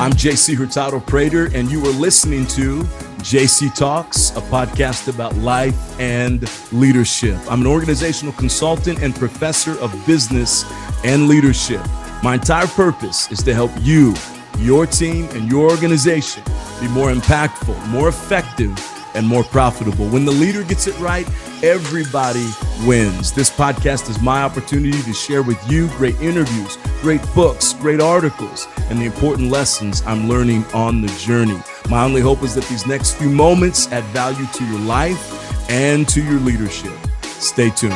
I'm 0.00 0.12
JC 0.12 0.56
Hurtado 0.56 0.98
Prater, 0.98 1.50
and 1.54 1.70
you 1.70 1.84
are 1.84 1.92
listening 1.92 2.46
to 2.46 2.84
JC 3.18 3.74
Talks, 3.74 4.30
a 4.30 4.40
podcast 4.40 5.14
about 5.14 5.36
life 5.36 6.00
and 6.00 6.48
leadership. 6.72 7.36
I'm 7.50 7.60
an 7.60 7.66
organizational 7.66 8.32
consultant 8.32 9.02
and 9.02 9.14
professor 9.14 9.78
of 9.80 9.92
business 10.06 10.64
and 11.04 11.28
leadership. 11.28 11.82
My 12.22 12.36
entire 12.36 12.68
purpose 12.68 13.30
is 13.30 13.42
to 13.42 13.52
help 13.52 13.72
you, 13.80 14.14
your 14.58 14.86
team, 14.86 15.28
and 15.32 15.50
your 15.50 15.70
organization 15.70 16.42
be 16.80 16.88
more 16.88 17.12
impactful, 17.12 17.88
more 17.88 18.08
effective, 18.08 18.74
and 19.14 19.26
more 19.26 19.44
profitable. 19.44 20.08
When 20.08 20.24
the 20.24 20.32
leader 20.32 20.64
gets 20.64 20.86
it 20.86 20.98
right, 20.98 21.28
everybody 21.62 22.48
wins. 22.86 23.32
This 23.32 23.50
podcast 23.50 24.08
is 24.08 24.20
my 24.20 24.42
opportunity 24.42 25.02
to 25.02 25.12
share 25.12 25.42
with 25.42 25.58
you 25.70 25.88
great 25.96 26.20
interviews, 26.20 26.78
great 27.00 27.20
books, 27.34 27.72
great 27.74 28.00
articles, 28.00 28.66
and 28.88 28.98
the 28.98 29.04
important 29.04 29.50
lessons 29.50 30.02
I'm 30.06 30.28
learning 30.28 30.64
on 30.74 31.00
the 31.02 31.08
journey. 31.18 31.60
My 31.88 32.04
only 32.04 32.20
hope 32.20 32.42
is 32.42 32.54
that 32.54 32.64
these 32.64 32.86
next 32.86 33.14
few 33.14 33.28
moments 33.30 33.90
add 33.92 34.04
value 34.04 34.46
to 34.46 34.64
your 34.66 34.80
life 34.80 35.70
and 35.70 36.08
to 36.08 36.22
your 36.22 36.40
leadership. 36.40 36.92
Stay 37.22 37.70
tuned. 37.70 37.94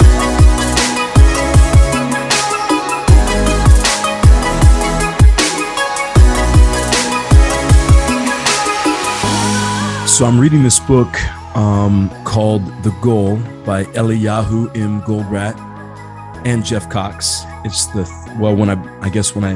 So 10.09 10.27
I'm 10.27 10.39
reading 10.39 10.63
this 10.63 10.79
book 10.79 11.09
um, 11.55 12.11
called 12.25 12.65
The 12.83 12.91
Goal 13.01 13.37
by 13.65 13.85
Eliyahu 13.95 14.77
M. 14.77 15.01
Goldratt 15.03 15.59
and 16.47 16.65
Jeff 16.65 16.89
Cox. 16.91 17.43
It's 17.65 17.87
the 17.87 18.09
well 18.39 18.55
when 18.55 18.71
I 18.71 19.01
I 19.01 19.09
guess 19.09 19.35
when 19.35 19.45
I 19.45 19.55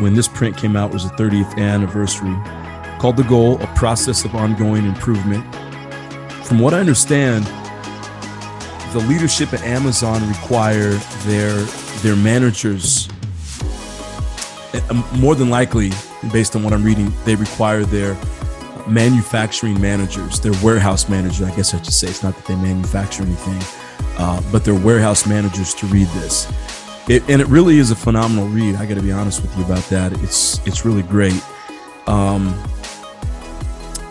when 0.00 0.14
this 0.14 0.28
print 0.28 0.56
came 0.56 0.76
out 0.76 0.92
was 0.92 1.08
the 1.08 1.14
30th 1.16 1.58
anniversary. 1.58 2.34
Called 2.98 3.16
The 3.16 3.24
Goal: 3.24 3.60
A 3.62 3.66
Process 3.74 4.24
of 4.24 4.34
Ongoing 4.34 4.86
Improvement. 4.86 5.44
From 6.44 6.58
what 6.58 6.74
I 6.74 6.80
understand, 6.80 7.44
the 8.92 9.04
leadership 9.08 9.52
at 9.52 9.62
Amazon 9.62 10.26
require 10.28 10.92
their 11.24 11.54
their 12.02 12.16
managers 12.16 13.08
uh, 14.74 15.02
more 15.16 15.34
than 15.34 15.50
likely 15.50 15.90
based 16.32 16.54
on 16.54 16.62
what 16.62 16.72
I'm 16.72 16.84
reading, 16.84 17.12
they 17.24 17.34
require 17.34 17.84
their 17.84 18.14
manufacturing 18.90 19.80
managers, 19.80 20.40
their 20.40 20.52
warehouse 20.62 21.08
managers, 21.08 21.42
I 21.42 21.54
guess 21.54 21.72
I 21.74 21.78
should 21.78 21.92
say. 21.92 22.08
It's 22.08 22.22
not 22.22 22.36
that 22.36 22.44
they 22.46 22.56
manufacture 22.56 23.22
anything, 23.22 23.60
uh, 24.18 24.42
but 24.50 24.64
their 24.64 24.74
warehouse 24.74 25.26
managers 25.26 25.74
to 25.74 25.86
read 25.86 26.08
this. 26.08 26.50
It, 27.08 27.28
and 27.28 27.40
it 27.40 27.46
really 27.48 27.78
is 27.78 27.90
a 27.90 27.96
phenomenal 27.96 28.46
read. 28.46 28.76
I 28.76 28.86
got 28.86 28.94
to 28.94 29.02
be 29.02 29.12
honest 29.12 29.42
with 29.42 29.56
you 29.56 29.64
about 29.64 29.82
that. 29.84 30.12
It's 30.22 30.64
it's 30.66 30.84
really 30.84 31.02
great, 31.02 31.42
um, 32.06 32.54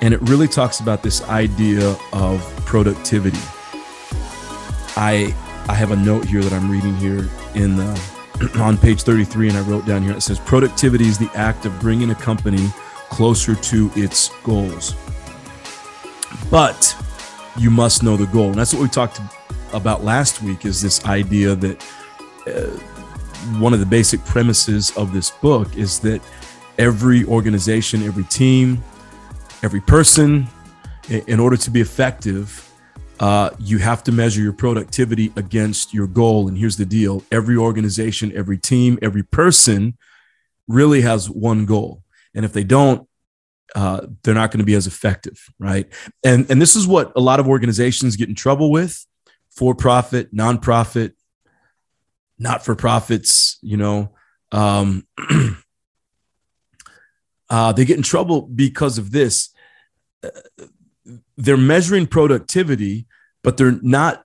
and 0.01 0.13
it 0.13 0.21
really 0.23 0.47
talks 0.47 0.79
about 0.79 1.03
this 1.03 1.21
idea 1.29 1.95
of 2.11 2.41
productivity. 2.65 3.39
I 4.97 5.35
I 5.69 5.75
have 5.75 5.91
a 5.91 5.95
note 5.95 6.25
here 6.25 6.41
that 6.41 6.51
I'm 6.51 6.69
reading 6.69 6.95
here 6.97 7.29
in 7.53 7.75
the 7.77 8.19
on 8.59 8.77
page 8.77 9.03
33, 9.03 9.49
and 9.49 9.57
I 9.57 9.61
wrote 9.61 9.85
down 9.85 10.03
here. 10.03 10.13
It 10.13 10.21
says 10.21 10.39
productivity 10.39 11.07
is 11.07 11.17
the 11.17 11.29
act 11.35 11.65
of 11.65 11.79
bringing 11.79 12.09
a 12.09 12.15
company 12.15 12.69
closer 13.09 13.55
to 13.55 13.91
its 13.95 14.29
goals. 14.43 14.95
But 16.49 16.95
you 17.57 17.69
must 17.69 18.03
know 18.03 18.15
the 18.17 18.27
goal. 18.27 18.49
And 18.49 18.55
that's 18.55 18.73
what 18.73 18.81
we 18.81 18.89
talked 18.89 19.19
about 19.73 20.03
last 20.03 20.41
week 20.41 20.65
is 20.65 20.81
this 20.81 21.03
idea 21.05 21.55
that 21.55 21.85
uh, 22.47 22.77
one 23.59 23.73
of 23.73 23.79
the 23.79 23.85
basic 23.85 24.23
premises 24.25 24.95
of 24.97 25.13
this 25.13 25.31
book 25.31 25.75
is 25.77 25.99
that 25.99 26.21
every 26.77 27.25
organization, 27.25 28.03
every 28.03 28.23
team, 28.25 28.83
every 29.63 29.81
person, 29.81 30.47
in 31.09 31.39
order 31.39 31.57
to 31.57 31.71
be 31.71 31.81
effective, 31.81 32.65
uh, 33.19 33.49
you 33.59 33.79
have 33.79 34.03
to 34.03 34.11
measure 34.11 34.41
your 34.41 34.53
productivity 34.53 35.33
against 35.35 35.93
your 35.93 36.07
goal. 36.07 36.47
And 36.47 36.57
here's 36.57 36.77
the 36.77 36.85
deal 36.85 37.23
every 37.31 37.57
organization, 37.57 38.31
every 38.35 38.57
team, 38.57 38.97
every 39.01 39.23
person 39.23 39.97
really 40.67 41.01
has 41.01 41.29
one 41.29 41.65
goal. 41.65 42.03
And 42.33 42.45
if 42.45 42.53
they 42.53 42.63
don't, 42.63 43.08
uh, 43.75 44.07
they're 44.23 44.33
not 44.33 44.51
going 44.51 44.59
to 44.59 44.65
be 44.65 44.73
as 44.73 44.87
effective, 44.87 45.37
right? 45.59 45.87
And 46.23 46.49
and 46.49 46.61
this 46.61 46.75
is 46.75 46.87
what 46.87 47.11
a 47.15 47.21
lot 47.21 47.39
of 47.39 47.47
organizations 47.47 48.15
get 48.15 48.29
in 48.29 48.35
trouble 48.35 48.71
with: 48.71 49.05
for 49.49 49.75
profit, 49.75 50.33
nonprofit, 50.33 51.13
not 52.37 52.65
for 52.65 52.75
profits. 52.75 53.57
You 53.61 53.77
know, 53.77 54.15
um, 54.51 55.07
uh, 57.49 57.73
they 57.73 57.85
get 57.85 57.97
in 57.97 58.03
trouble 58.03 58.41
because 58.41 58.97
of 58.97 59.11
this. 59.11 59.49
Uh, 60.23 60.29
they're 61.37 61.57
measuring 61.57 62.07
productivity, 62.07 63.07
but 63.43 63.57
they're 63.57 63.79
not 63.81 64.23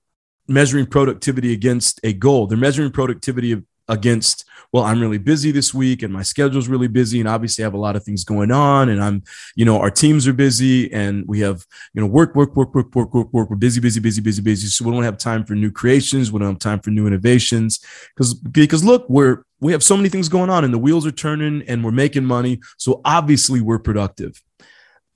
measuring 0.49 0.87
productivity 0.87 1.53
against 1.53 2.00
a 2.03 2.12
goal. 2.12 2.47
They're 2.47 2.59
measuring 2.59 2.91
productivity 2.91 3.62
against 3.88 4.44
well 4.72 4.84
i'm 4.84 5.00
really 5.00 5.18
busy 5.18 5.50
this 5.50 5.74
week 5.74 6.02
and 6.02 6.12
my 6.12 6.22
schedule's 6.22 6.68
really 6.68 6.88
busy 6.88 7.20
and 7.20 7.28
obviously 7.28 7.62
i 7.62 7.66
have 7.66 7.74
a 7.74 7.78
lot 7.78 7.96
of 7.96 8.02
things 8.02 8.24
going 8.24 8.50
on 8.50 8.88
and 8.88 9.02
i'm 9.02 9.22
you 9.56 9.64
know 9.64 9.78
our 9.78 9.90
teams 9.90 10.26
are 10.26 10.32
busy 10.32 10.92
and 10.92 11.24
we 11.26 11.40
have 11.40 11.66
you 11.92 12.00
know 12.00 12.06
work 12.06 12.34
work 12.34 12.56
work 12.56 12.74
work 12.74 12.94
work 12.94 13.14
work 13.14 13.32
work. 13.32 13.50
We're 13.50 13.56
busy 13.56 13.80
busy 13.80 14.00
busy 14.00 14.20
busy 14.20 14.42
busy. 14.42 14.66
So 14.68 14.84
we 14.84 14.92
don't 14.92 15.02
have 15.02 15.18
time 15.18 15.44
for 15.44 15.54
new 15.54 15.70
creations. 15.70 16.32
We 16.32 16.38
don't 16.38 16.48
have 16.48 16.58
time 16.58 16.80
for 16.80 16.90
new 16.90 17.06
innovations. 17.06 17.80
Because 18.14 18.34
because 18.34 18.84
look 18.84 19.08
we're 19.08 19.44
we 19.60 19.72
have 19.72 19.82
so 19.82 19.96
many 19.96 20.08
things 20.08 20.28
going 20.28 20.50
on 20.50 20.64
and 20.64 20.72
the 20.72 20.78
wheels 20.78 21.06
are 21.06 21.12
turning 21.12 21.62
and 21.68 21.84
we're 21.84 21.92
making 21.92 22.24
money. 22.24 22.60
So 22.76 23.00
obviously 23.04 23.60
we're 23.60 23.78
productive. 23.78 24.42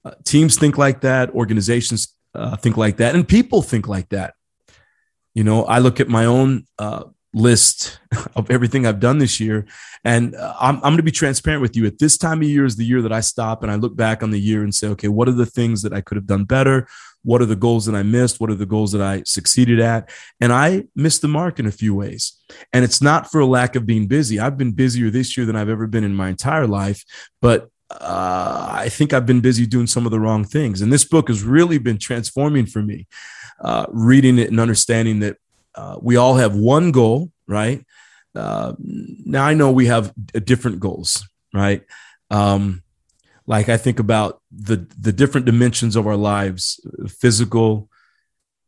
Uh, 0.04 0.12
teams 0.24 0.56
think 0.56 0.78
like 0.78 1.02
that. 1.02 1.30
Organizations 1.30 2.14
uh, 2.34 2.56
think 2.56 2.76
like 2.76 2.98
that. 2.98 3.14
And 3.14 3.26
people 3.26 3.62
think 3.62 3.88
like 3.88 4.08
that. 4.10 4.34
You 5.34 5.44
know 5.44 5.64
i 5.64 5.78
look 5.78 6.00
at 6.00 6.08
my 6.08 6.24
own 6.24 6.66
uh, 6.78 7.04
list 7.34 8.00
of 8.36 8.50
everything 8.50 8.86
I've 8.86 9.00
done 9.00 9.18
this 9.18 9.38
year. 9.38 9.66
And 10.04 10.34
uh, 10.34 10.54
I'm, 10.58 10.76
I'm 10.76 10.80
going 10.80 10.96
to 10.98 11.02
be 11.02 11.10
transparent 11.10 11.62
with 11.62 11.76
you. 11.76 11.86
At 11.86 11.98
this 11.98 12.16
time 12.16 12.40
of 12.40 12.48
year 12.48 12.64
is 12.64 12.76
the 12.76 12.84
year 12.84 13.02
that 13.02 13.12
I 13.12 13.20
stop 13.20 13.62
and 13.62 13.70
I 13.70 13.74
look 13.74 13.96
back 13.96 14.22
on 14.22 14.30
the 14.30 14.40
year 14.40 14.62
and 14.62 14.74
say, 14.74 14.88
okay, 14.88 15.08
what 15.08 15.28
are 15.28 15.32
the 15.32 15.46
things 15.46 15.82
that 15.82 15.92
I 15.92 16.00
could 16.00 16.16
have 16.16 16.26
done 16.26 16.44
better? 16.44 16.88
What 17.24 17.42
are 17.42 17.46
the 17.46 17.56
goals 17.56 17.84
that 17.86 17.94
I 17.94 18.02
missed? 18.02 18.40
What 18.40 18.50
are 18.50 18.54
the 18.54 18.66
goals 18.66 18.92
that 18.92 19.02
I 19.02 19.22
succeeded 19.26 19.80
at? 19.80 20.08
And 20.40 20.52
I 20.52 20.84
missed 20.94 21.20
the 21.20 21.28
mark 21.28 21.58
in 21.58 21.66
a 21.66 21.72
few 21.72 21.94
ways. 21.94 22.38
And 22.72 22.84
it's 22.84 23.02
not 23.02 23.30
for 23.30 23.40
a 23.40 23.46
lack 23.46 23.76
of 23.76 23.84
being 23.84 24.06
busy. 24.06 24.38
I've 24.38 24.56
been 24.56 24.72
busier 24.72 25.10
this 25.10 25.36
year 25.36 25.44
than 25.44 25.56
I've 25.56 25.68
ever 25.68 25.86
been 25.86 26.04
in 26.04 26.14
my 26.14 26.28
entire 26.28 26.66
life. 26.66 27.04
But 27.42 27.68
uh, 27.90 28.68
I 28.70 28.88
think 28.88 29.12
I've 29.12 29.26
been 29.26 29.40
busy 29.40 29.66
doing 29.66 29.86
some 29.86 30.06
of 30.06 30.12
the 30.12 30.20
wrong 30.20 30.44
things. 30.44 30.80
And 30.80 30.92
this 30.92 31.04
book 31.04 31.28
has 31.28 31.42
really 31.42 31.78
been 31.78 31.98
transforming 31.98 32.66
for 32.66 32.82
me, 32.82 33.06
uh, 33.62 33.86
reading 33.88 34.38
it 34.38 34.50
and 34.50 34.60
understanding 34.60 35.20
that 35.20 35.38
uh, 35.78 35.96
we 36.02 36.16
all 36.16 36.34
have 36.34 36.56
one 36.56 36.90
goal, 36.90 37.30
right? 37.46 37.84
Uh, 38.34 38.72
now 38.78 39.44
I 39.44 39.54
know 39.54 39.70
we 39.70 39.86
have 39.86 40.12
different 40.44 40.80
goals, 40.80 41.24
right? 41.54 41.82
Um, 42.30 42.82
like 43.46 43.68
I 43.68 43.76
think 43.76 44.00
about 44.00 44.42
the 44.50 44.86
the 44.98 45.12
different 45.12 45.46
dimensions 45.46 45.94
of 45.94 46.06
our 46.08 46.16
lives: 46.16 46.80
physical, 47.06 47.88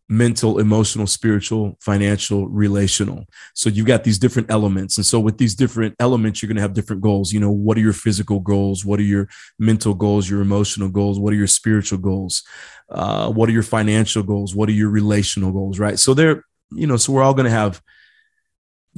mental, 0.09 0.61
emotional, 0.61 1.09
spiritual, 1.09 1.77
financial, 1.81 2.47
relational. 2.49 3.25
So 3.55 3.69
you've 3.69 3.87
got 3.87 4.05
these 4.05 4.19
different 4.19 4.49
elements, 4.49 4.97
and 4.97 5.05
so 5.05 5.19
with 5.19 5.37
these 5.37 5.57
different 5.57 5.97
elements, 5.99 6.41
you're 6.41 6.49
going 6.49 6.63
to 6.63 6.69
have 6.69 6.75
different 6.75 7.03
goals. 7.03 7.33
You 7.33 7.41
know, 7.41 7.51
what 7.51 7.77
are 7.77 7.87
your 7.89 7.93
physical 7.93 8.39
goals? 8.39 8.85
What 8.85 9.01
are 9.01 9.11
your 9.15 9.29
mental 9.59 9.95
goals? 9.95 10.31
Your 10.31 10.43
emotional 10.43 10.89
goals? 10.89 11.19
What 11.19 11.33
are 11.33 11.41
your 11.43 11.49
spiritual 11.49 11.99
goals? 11.99 12.45
Uh, 12.89 13.33
what 13.33 13.49
are 13.49 13.53
your 13.53 13.65
financial 13.65 14.23
goals? 14.23 14.55
What 14.55 14.69
are 14.69 14.79
your 14.81 14.91
relational 14.91 15.51
goals? 15.51 15.81
Right. 15.81 15.99
So 15.99 16.15
they're 16.15 16.45
you 16.73 16.87
know, 16.87 16.97
so 16.97 17.13
we're 17.13 17.23
all 17.23 17.35
going 17.35 17.45
to 17.45 17.51
have 17.51 17.83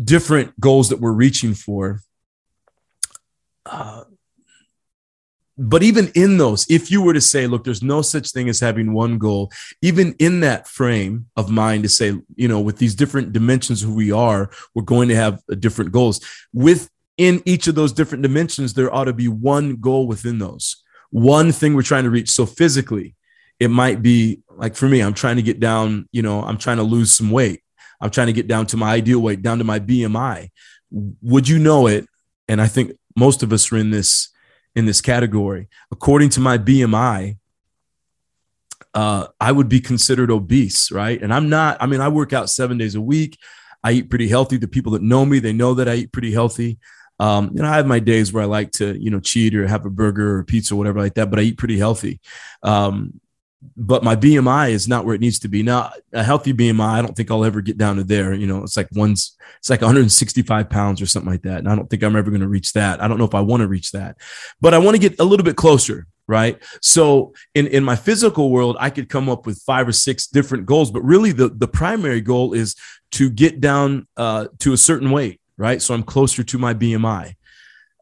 different 0.02 0.58
goals 0.58 0.88
that 0.88 1.00
we're 1.00 1.12
reaching 1.12 1.54
for. 1.54 2.00
Uh, 3.66 4.04
but 5.58 5.82
even 5.82 6.10
in 6.14 6.38
those, 6.38 6.66
if 6.70 6.90
you 6.90 7.02
were 7.02 7.12
to 7.12 7.20
say, 7.20 7.46
look, 7.46 7.64
there's 7.64 7.82
no 7.82 8.02
such 8.02 8.32
thing 8.32 8.48
as 8.48 8.58
having 8.58 8.92
one 8.92 9.18
goal, 9.18 9.52
even 9.82 10.14
in 10.18 10.40
that 10.40 10.66
frame 10.66 11.26
of 11.36 11.50
mind 11.50 11.82
to 11.82 11.88
say, 11.88 12.14
you 12.36 12.48
know, 12.48 12.60
with 12.60 12.78
these 12.78 12.94
different 12.94 13.32
dimensions 13.32 13.80
who 13.80 13.94
we 13.94 14.10
are, 14.10 14.50
we're 14.74 14.82
going 14.82 15.08
to 15.08 15.14
have 15.14 15.40
different 15.58 15.92
goals. 15.92 16.20
Within 16.54 17.42
each 17.44 17.66
of 17.66 17.74
those 17.74 17.92
different 17.92 18.22
dimensions, 18.22 18.72
there 18.72 18.92
ought 18.92 19.04
to 19.04 19.12
be 19.12 19.28
one 19.28 19.76
goal 19.76 20.06
within 20.06 20.38
those, 20.38 20.82
one 21.10 21.52
thing 21.52 21.74
we're 21.74 21.82
trying 21.82 22.04
to 22.04 22.10
reach. 22.10 22.30
So 22.30 22.46
physically, 22.46 23.14
it 23.60 23.68
might 23.68 24.02
be 24.02 24.40
like 24.56 24.74
for 24.74 24.88
me, 24.88 25.00
I'm 25.00 25.14
trying 25.14 25.36
to 25.36 25.42
get 25.42 25.60
down, 25.60 26.08
you 26.12 26.22
know, 26.22 26.42
I'm 26.42 26.58
trying 26.58 26.78
to 26.78 26.82
lose 26.82 27.12
some 27.12 27.30
weight. 27.30 27.62
I'm 28.02 28.10
trying 28.10 28.26
to 28.26 28.32
get 28.32 28.48
down 28.48 28.66
to 28.66 28.76
my 28.76 28.92
ideal 28.92 29.20
weight, 29.20 29.42
down 29.42 29.58
to 29.58 29.64
my 29.64 29.78
BMI. 29.78 30.50
Would 30.90 31.48
you 31.48 31.58
know 31.58 31.86
it? 31.86 32.06
And 32.48 32.60
I 32.60 32.66
think 32.66 32.92
most 33.16 33.42
of 33.42 33.52
us 33.52 33.72
are 33.72 33.78
in 33.78 33.90
this 33.90 34.28
in 34.74 34.86
this 34.86 35.00
category. 35.00 35.68
According 35.90 36.30
to 36.30 36.40
my 36.40 36.58
BMI, 36.58 37.36
uh, 38.94 39.28
I 39.40 39.52
would 39.52 39.68
be 39.68 39.80
considered 39.80 40.30
obese, 40.30 40.90
right? 40.90 41.22
And 41.22 41.32
I'm 41.32 41.48
not. 41.48 41.78
I 41.80 41.86
mean, 41.86 42.00
I 42.00 42.08
work 42.08 42.32
out 42.32 42.50
seven 42.50 42.76
days 42.76 42.94
a 42.94 43.00
week. 43.00 43.38
I 43.84 43.92
eat 43.92 44.10
pretty 44.10 44.28
healthy. 44.28 44.56
The 44.56 44.68
people 44.68 44.92
that 44.92 45.02
know 45.02 45.24
me, 45.24 45.38
they 45.38 45.52
know 45.52 45.74
that 45.74 45.88
I 45.88 45.94
eat 45.94 46.12
pretty 46.12 46.32
healthy. 46.32 46.78
Um, 47.18 47.50
know, 47.52 47.64
I 47.64 47.76
have 47.76 47.86
my 47.86 48.00
days 48.00 48.32
where 48.32 48.42
I 48.42 48.46
like 48.46 48.72
to, 48.72 49.00
you 49.00 49.10
know, 49.10 49.20
cheat 49.20 49.54
or 49.54 49.66
have 49.66 49.86
a 49.86 49.90
burger 49.90 50.38
or 50.38 50.44
pizza 50.44 50.74
or 50.74 50.78
whatever 50.78 51.00
like 51.00 51.14
that, 51.14 51.30
but 51.30 51.38
I 51.38 51.42
eat 51.42 51.58
pretty 51.58 51.78
healthy. 51.78 52.20
Um, 52.64 53.20
but 53.76 54.02
my 54.02 54.16
BMI 54.16 54.70
is 54.70 54.88
not 54.88 55.04
where 55.04 55.14
it 55.14 55.20
needs 55.20 55.38
to 55.40 55.48
be. 55.48 55.62
Now, 55.62 55.92
a 56.12 56.22
healthy 56.22 56.52
BMI, 56.52 56.80
I 56.80 57.02
don't 57.02 57.16
think 57.16 57.30
I'll 57.30 57.44
ever 57.44 57.60
get 57.60 57.78
down 57.78 57.96
to 57.96 58.04
there. 58.04 58.34
You 58.34 58.46
know, 58.46 58.62
it's 58.62 58.76
like 58.76 58.88
one's, 58.92 59.36
it's 59.58 59.70
like 59.70 59.80
165 59.80 60.68
pounds 60.68 61.00
or 61.00 61.06
something 61.06 61.30
like 61.30 61.42
that. 61.42 61.58
And 61.58 61.68
I 61.68 61.74
don't 61.74 61.88
think 61.88 62.02
I'm 62.02 62.16
ever 62.16 62.30
going 62.30 62.42
to 62.42 62.48
reach 62.48 62.72
that. 62.72 63.02
I 63.02 63.08
don't 63.08 63.18
know 63.18 63.24
if 63.24 63.34
I 63.34 63.40
want 63.40 63.60
to 63.60 63.68
reach 63.68 63.92
that, 63.92 64.16
but 64.60 64.74
I 64.74 64.78
want 64.78 64.96
to 64.96 65.00
get 65.00 65.18
a 65.20 65.24
little 65.24 65.44
bit 65.44 65.56
closer. 65.56 66.06
Right. 66.28 66.62
So 66.80 67.34
in, 67.54 67.66
in 67.66 67.84
my 67.84 67.96
physical 67.96 68.50
world, 68.50 68.76
I 68.78 68.90
could 68.90 69.08
come 69.08 69.28
up 69.28 69.44
with 69.44 69.60
five 69.66 69.88
or 69.88 69.92
six 69.92 70.28
different 70.28 70.66
goals, 70.66 70.90
but 70.90 71.02
really 71.02 71.32
the, 71.32 71.48
the 71.48 71.68
primary 71.68 72.20
goal 72.20 72.54
is 72.54 72.76
to 73.12 73.28
get 73.28 73.60
down 73.60 74.06
uh, 74.16 74.46
to 74.60 74.72
a 74.72 74.76
certain 74.76 75.10
weight. 75.10 75.40
Right. 75.58 75.82
So 75.82 75.94
I'm 75.94 76.02
closer 76.02 76.42
to 76.42 76.58
my 76.58 76.74
BMI. 76.74 77.34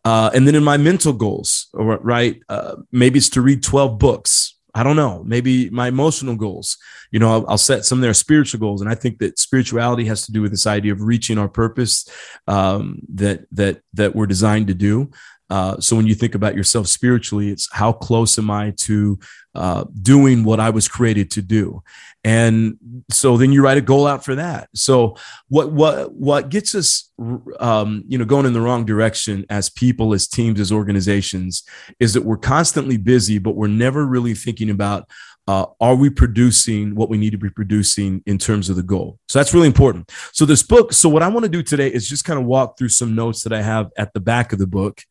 Uh, 0.05 0.31
and 0.35 0.47
then 0.47 0.55
in 0.55 0.65
my 0.65 0.77
mental 0.77 1.13
goals, 1.13 1.69
right, 1.75 2.41
uh, 2.49 2.77
maybe 2.91 3.19
it's 3.19 3.29
to 3.31 3.43
read 3.43 3.63
12 3.63 3.99
books, 3.99 4.57
I 4.75 4.83
don't 4.83 4.97
know, 4.97 5.23
maybe 5.25 5.71
my 5.71 5.89
emotional 5.89 6.37
goals. 6.37 6.77
You 7.11 7.19
know, 7.19 7.33
I'll, 7.33 7.51
I'll, 7.51 7.59
set 7.59 7.85
some 7.85 7.99
of 7.99 8.03
their 8.03 8.15
spiritual 8.15 8.61
goals, 8.61 8.81
and 8.81 8.91
I 8.91 8.95
think 8.95 9.19
that 9.19 9.39
spirituality 9.39 10.05
has 10.07 10.27
to 10.27 10.33
do 10.33 10.43
with 10.43 10.53
this 10.53 10.67
idea 10.67 10.93
of 10.93 11.03
reaching 11.03 11.39
our 11.39 11.49
purpose 11.49 12.09
um, 12.47 13.01
that 13.15 13.47
that 13.53 13.81
that 13.95 14.15
we're 14.15 14.27
designed 14.27 14.69
to 14.69 14.75
do. 14.75 15.11
Uh, 15.51 15.81
so 15.81 15.97
when 15.97 16.07
you 16.07 16.15
think 16.15 16.37
about 16.37 16.55
yourself 16.55 16.87
spiritually, 16.87 17.51
it's 17.51 17.69
how 17.73 17.93
close 17.93 18.39
am 18.39 18.51
I 18.51 18.73
to 18.77 19.19
uh, 19.55 19.85
doing 20.01 20.45
what 20.45 20.61
I 20.61 20.71
was 20.71 20.89
created 20.89 21.31
to 21.33 21.43
do, 21.43 21.83
and 22.23 22.79
so 23.11 23.37
then 23.37 23.53
you 23.53 23.63
write 23.63 23.79
a 23.79 23.83
goal 23.83 24.07
out 24.07 24.25
for 24.25 24.35
that. 24.35 24.69
So 24.75 25.17
what 25.49 25.73
what 25.73 26.13
what 26.13 26.49
gets 26.49 26.75
us, 26.75 27.11
um, 27.59 28.05
you 28.07 28.19
know, 28.19 28.25
going 28.25 28.47
in 28.47 28.53
the 28.53 28.61
wrong 28.61 28.85
direction 28.85 29.47
as 29.49 29.71
people, 29.71 30.13
as 30.15 30.29
teams, 30.29 30.61
as 30.61 30.71
organizations, 30.71 31.65
is 31.99 32.15
that 32.15 32.25
we're 32.25 32.37
constantly 32.37 32.97
busy, 32.97 33.39
but 33.39 33.57
we're 33.57 33.69
never 33.69 34.05
really 34.07 34.35
thinking 34.35 34.71
about 34.71 35.09
uh, 35.51 35.67
are 35.81 35.97
we 35.97 36.11
producing 36.11 36.95
what 36.95 37.09
we 37.09 37.19
need 37.19 37.31
to 37.31 37.39
be 37.39 37.51
producing 37.51 38.23
in 38.27 38.39
terms 38.39 38.71
of 38.71 38.77
the 38.77 38.83
goal? 38.85 39.19
So 39.29 39.39
that's 39.39 39.53
really 39.53 39.67
important. 39.67 40.11
So 40.33 40.45
this 40.45 40.63
book 40.63 40.93
so 40.93 41.09
what 41.09 41.23
i 41.23 41.29
want 41.29 41.45
to 41.45 41.51
do 41.51 41.63
today 41.63 41.89
is 41.89 42.09
just 42.09 42.25
kind 42.25 42.39
of 42.39 42.45
walk 42.45 42.79
through 42.79 42.91
some 42.91 43.15
notes 43.15 43.43
that 43.43 43.53
i 43.53 43.63
have 43.63 43.91
at 43.97 44.13
the 44.13 44.21
back 44.21 44.53
of 44.53 44.59
the 44.59 44.67
book. 44.67 45.03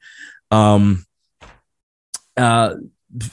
Um, 0.52 1.06
uh, 2.38 2.76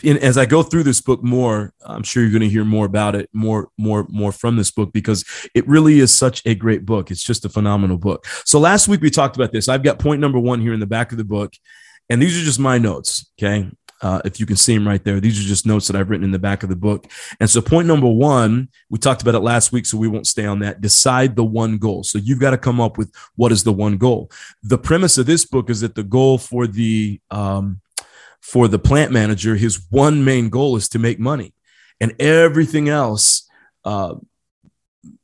in, 0.03 0.19
as 0.19 0.39
I 0.39 0.47
go 0.47 0.63
through 0.63 0.85
this 0.85 1.01
book 1.01 1.23
more, 1.23 1.73
I'm 1.85 2.03
sure 2.03 2.23
you're 2.23 2.33
going 2.33 2.43
to 2.43 2.49
hear 2.49 2.65
more 2.65 2.87
about 2.87 3.15
it, 3.15 3.29
more, 3.33 3.69
more, 3.77 4.07
more 4.09 4.33
from 4.33 4.57
this 4.57 4.71
book 4.71 4.93
because 4.93 5.25
it 5.55 5.67
really 5.69 6.01
is 6.01 6.15
such 6.15 6.43
a 6.47 6.55
great 6.55 6.87
book. 6.87 7.11
It's 7.11 7.23
just 7.23 7.45
a 7.45 7.49
phenomenal 7.49 7.99
book. 7.99 8.27
So 8.45 8.59
last 8.59 8.89
week 8.89 9.01
we 9.01 9.11
talked 9.11 9.37
about 9.37 9.53
this. 9.53 9.69
I've 9.69 9.83
got 9.83 9.99
point 9.99 10.21
number 10.21 10.39
one 10.39 10.61
here 10.61 10.73
in 10.73 10.81
the 10.81 10.87
back 10.87 11.13
of 11.13 11.19
the 11.19 11.25
book, 11.25 11.55
and 12.09 12.23
these 12.23 12.41
are 12.41 12.45
just 12.45 12.59
my 12.59 12.79
notes. 12.79 13.31
Okay, 13.39 13.71
uh, 14.03 14.21
if 14.25 14.41
you 14.41 14.47
can 14.47 14.57
see 14.57 14.75
them 14.75 14.87
right 14.87 15.03
there, 15.05 15.21
these 15.21 15.39
are 15.39 15.49
just 15.49 15.67
notes 15.67 15.87
that 15.87 15.97
I've 15.97 16.11
written 16.11 16.25
in 16.25 16.31
the 16.31 16.39
back 16.39 16.63
of 16.63 16.69
the 16.69 16.77
book. 16.77 17.07
And 17.41 17.49
so 17.49 17.61
point 17.61 17.87
number 17.87 18.09
one, 18.09 18.69
we 18.91 18.99
talked 18.99 19.23
about 19.23 19.35
it 19.35 19.41
last 19.41 19.73
week, 19.73 19.87
so 19.87 19.99
we 19.99 20.09
won't 20.09 20.27
stay 20.27 20.47
on 20.47 20.61
that. 20.61 20.81
Decide 20.81 21.37
the 21.37 21.45
one 21.45 21.79
goal. 21.79 22.03
So 22.03 22.19
you've 22.19 22.41
got 22.41 22.51
to 22.51 22.59
come 22.59 22.81
up 22.81 22.99
with 22.99 23.13
what 23.37 23.53
is 23.53 23.65
the 23.65 23.73
one 23.73 23.97
goal. 23.97 24.31
The 24.63 24.79
premise 24.79 25.19
of 25.19 25.27
this 25.27 25.45
book 25.45 25.71
is 25.71 25.81
that 25.81 25.95
the 25.95 26.03
goal 26.03 26.39
for 26.39 26.67
the 26.67 27.21
um, 27.31 27.81
for 28.47 28.69
the 28.69 28.79
plant 28.79 29.11
manager, 29.11 29.57
his 29.57 29.85
one 29.91 30.25
main 30.25 30.49
goal 30.51 30.77
is 30.77 30.89
to 30.91 31.01
make 31.01 31.19
money, 31.19 31.53
and 32.01 32.15
everything 32.21 32.89
else, 32.89 33.49
uh, 33.85 34.15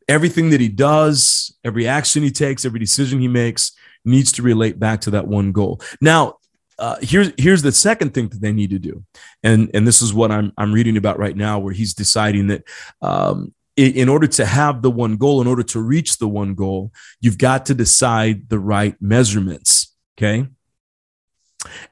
everything 0.08 0.50
that 0.50 0.60
he 0.60 0.68
does, 0.68 1.56
every 1.62 1.86
action 1.86 2.24
he 2.24 2.32
takes, 2.32 2.64
every 2.64 2.80
decision 2.80 3.20
he 3.20 3.28
makes 3.28 3.72
needs 4.04 4.32
to 4.32 4.42
relate 4.42 4.80
back 4.80 5.02
to 5.02 5.10
that 5.12 5.28
one 5.28 5.52
goal. 5.52 5.80
Now, 6.00 6.38
uh, 6.80 6.96
here's 7.00 7.30
here's 7.38 7.62
the 7.62 7.70
second 7.70 8.12
thing 8.12 8.28
that 8.28 8.40
they 8.40 8.52
need 8.52 8.70
to 8.70 8.80
do, 8.80 9.04
and 9.44 9.70
and 9.72 9.86
this 9.86 10.02
is 10.02 10.12
what 10.12 10.32
I'm 10.32 10.52
I'm 10.58 10.72
reading 10.72 10.96
about 10.96 11.20
right 11.20 11.36
now, 11.36 11.60
where 11.60 11.72
he's 11.72 11.94
deciding 11.94 12.48
that 12.48 12.64
um, 13.02 13.54
in, 13.76 13.92
in 13.92 14.08
order 14.08 14.26
to 14.26 14.44
have 14.44 14.82
the 14.82 14.90
one 14.90 15.16
goal, 15.16 15.40
in 15.40 15.46
order 15.46 15.62
to 15.62 15.80
reach 15.80 16.18
the 16.18 16.28
one 16.28 16.56
goal, 16.56 16.90
you've 17.20 17.38
got 17.38 17.66
to 17.66 17.74
decide 17.74 18.48
the 18.48 18.58
right 18.58 18.96
measurements. 19.00 19.94
Okay, 20.18 20.48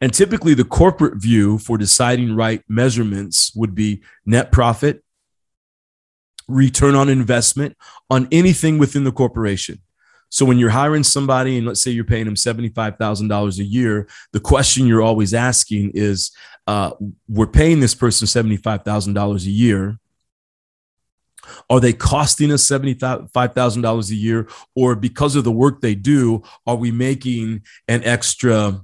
and 0.00 0.12
typically, 0.12 0.54
the 0.54 0.64
corporate 0.64 1.16
view 1.16 1.58
for 1.58 1.78
deciding 1.78 2.34
right 2.34 2.62
measurements 2.68 3.54
would 3.54 3.74
be 3.74 4.02
net 4.26 4.50
profit, 4.52 5.04
return 6.48 6.94
on 6.94 7.08
investment 7.08 7.76
on 8.08 8.28
anything 8.32 8.78
within 8.78 9.04
the 9.04 9.12
corporation. 9.12 9.80
So 10.30 10.44
when 10.44 10.58
you're 10.58 10.70
hiring 10.70 11.02
somebody 11.02 11.58
and 11.58 11.66
let's 11.66 11.82
say 11.82 11.90
you're 11.90 12.04
paying 12.04 12.24
them 12.24 12.36
$75,000 12.36 13.58
a 13.58 13.64
year, 13.64 14.08
the 14.32 14.40
question 14.40 14.86
you're 14.86 15.02
always 15.02 15.34
asking 15.34 15.92
is, 15.94 16.30
uh, 16.68 16.92
we're 17.28 17.48
paying 17.48 17.80
this 17.80 17.96
person 17.96 18.28
$75,000 18.28 19.46
a 19.46 19.50
year. 19.50 19.98
Are 21.68 21.80
they 21.80 21.92
costing 21.92 22.52
us 22.52 22.62
$75,000 22.68 24.10
a 24.10 24.14
year? 24.14 24.48
Or 24.76 24.94
because 24.94 25.34
of 25.34 25.42
the 25.42 25.50
work 25.50 25.80
they 25.80 25.96
do, 25.96 26.42
are 26.64 26.76
we 26.76 26.92
making 26.92 27.62
an 27.88 28.04
extra 28.04 28.80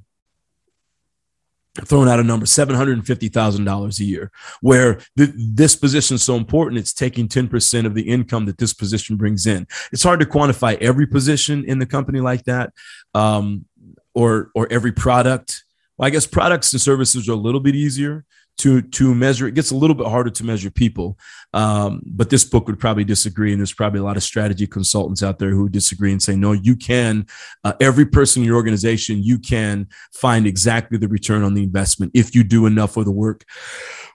throwing 1.85 2.09
out 2.09 2.21
a 2.21 2.25
number 2.25 2.47
$750,000 2.47 4.01
a 4.01 4.05
year 4.05 4.31
where 4.61 5.01
th- 5.17 5.31
this 5.35 5.77
position 5.77 6.15
is 6.15 6.23
so 6.23 6.37
important 6.37 6.79
it's 6.79 6.93
taking 6.93 7.29
10% 7.29 7.87
of 7.87 7.95
the 7.95 8.03
income 8.03 8.47
that 8.47 8.59
this 8.59 8.73
position 8.73 9.17
brings 9.17 9.47
in. 9.47 9.67
It's 9.93 10.03
hard 10.03 10.21
to 10.21 10.27
quantify 10.27 10.77
every 10.79 11.07
position 11.07 11.65
in 11.65 11.79
the 11.79 11.87
company 11.87 12.21
like 12.21 12.45
that 12.45 12.73
um, 13.15 13.67
or 14.15 14.51
or 14.55 14.67
every 14.71 14.93
product. 14.93 15.65
Well, 15.97 16.07
I 16.07 16.11
guess 16.11 16.27
products 16.27 16.73
and 16.73 16.81
services 16.81 17.29
are 17.29 17.33
a 17.33 17.37
little 17.37 17.61
bit 17.61 17.75
easier 17.75 18.25
to 18.59 18.83
to 18.83 19.15
measure. 19.15 19.47
It 19.47 19.55
gets 19.55 19.71
a 19.71 19.77
little 19.77 19.97
bit 19.97 20.07
harder 20.07 20.31
to 20.31 20.45
measure 20.45 20.71
people, 20.71 21.19
um, 21.53 22.03
but 22.07 22.31
this 22.31 22.45
book 22.45 22.67
would 22.67 22.79
probably 22.79 23.05
disagree. 23.05 23.53
And 23.53 23.61
there's 23.61 23.73
probably 23.73 24.01
a 24.01 24.05
lot 24.05 24.17
of 24.17 24.23
strategy 24.23 24.67
consultants 24.67 25.23
out 25.23 25.39
there 25.39 25.51
who 25.51 25.69
disagree 25.69 26.13
and 26.13 26.23
say, 26.23 26.37
no, 26.37 26.53
you 26.53 26.77
can. 26.77 27.27
Uh, 27.65 27.75
every 27.81 28.07
person 28.07 28.43
in 28.43 28.47
your 28.47 28.57
organization, 28.57 29.23
you 29.23 29.39
can 29.39 29.89
find 30.13 30.47
exactly 30.47 30.99
the 30.99 31.09
return 31.09 31.43
on 31.43 31.55
the 31.55 31.63
investment 31.63 32.13
if 32.15 32.35
you 32.35 32.45
do 32.45 32.67
enough 32.67 32.97
of 32.97 33.05
the 33.05 33.13
work 33.13 33.45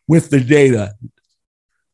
with 0.08 0.30
the 0.30 0.40
data 0.40 0.94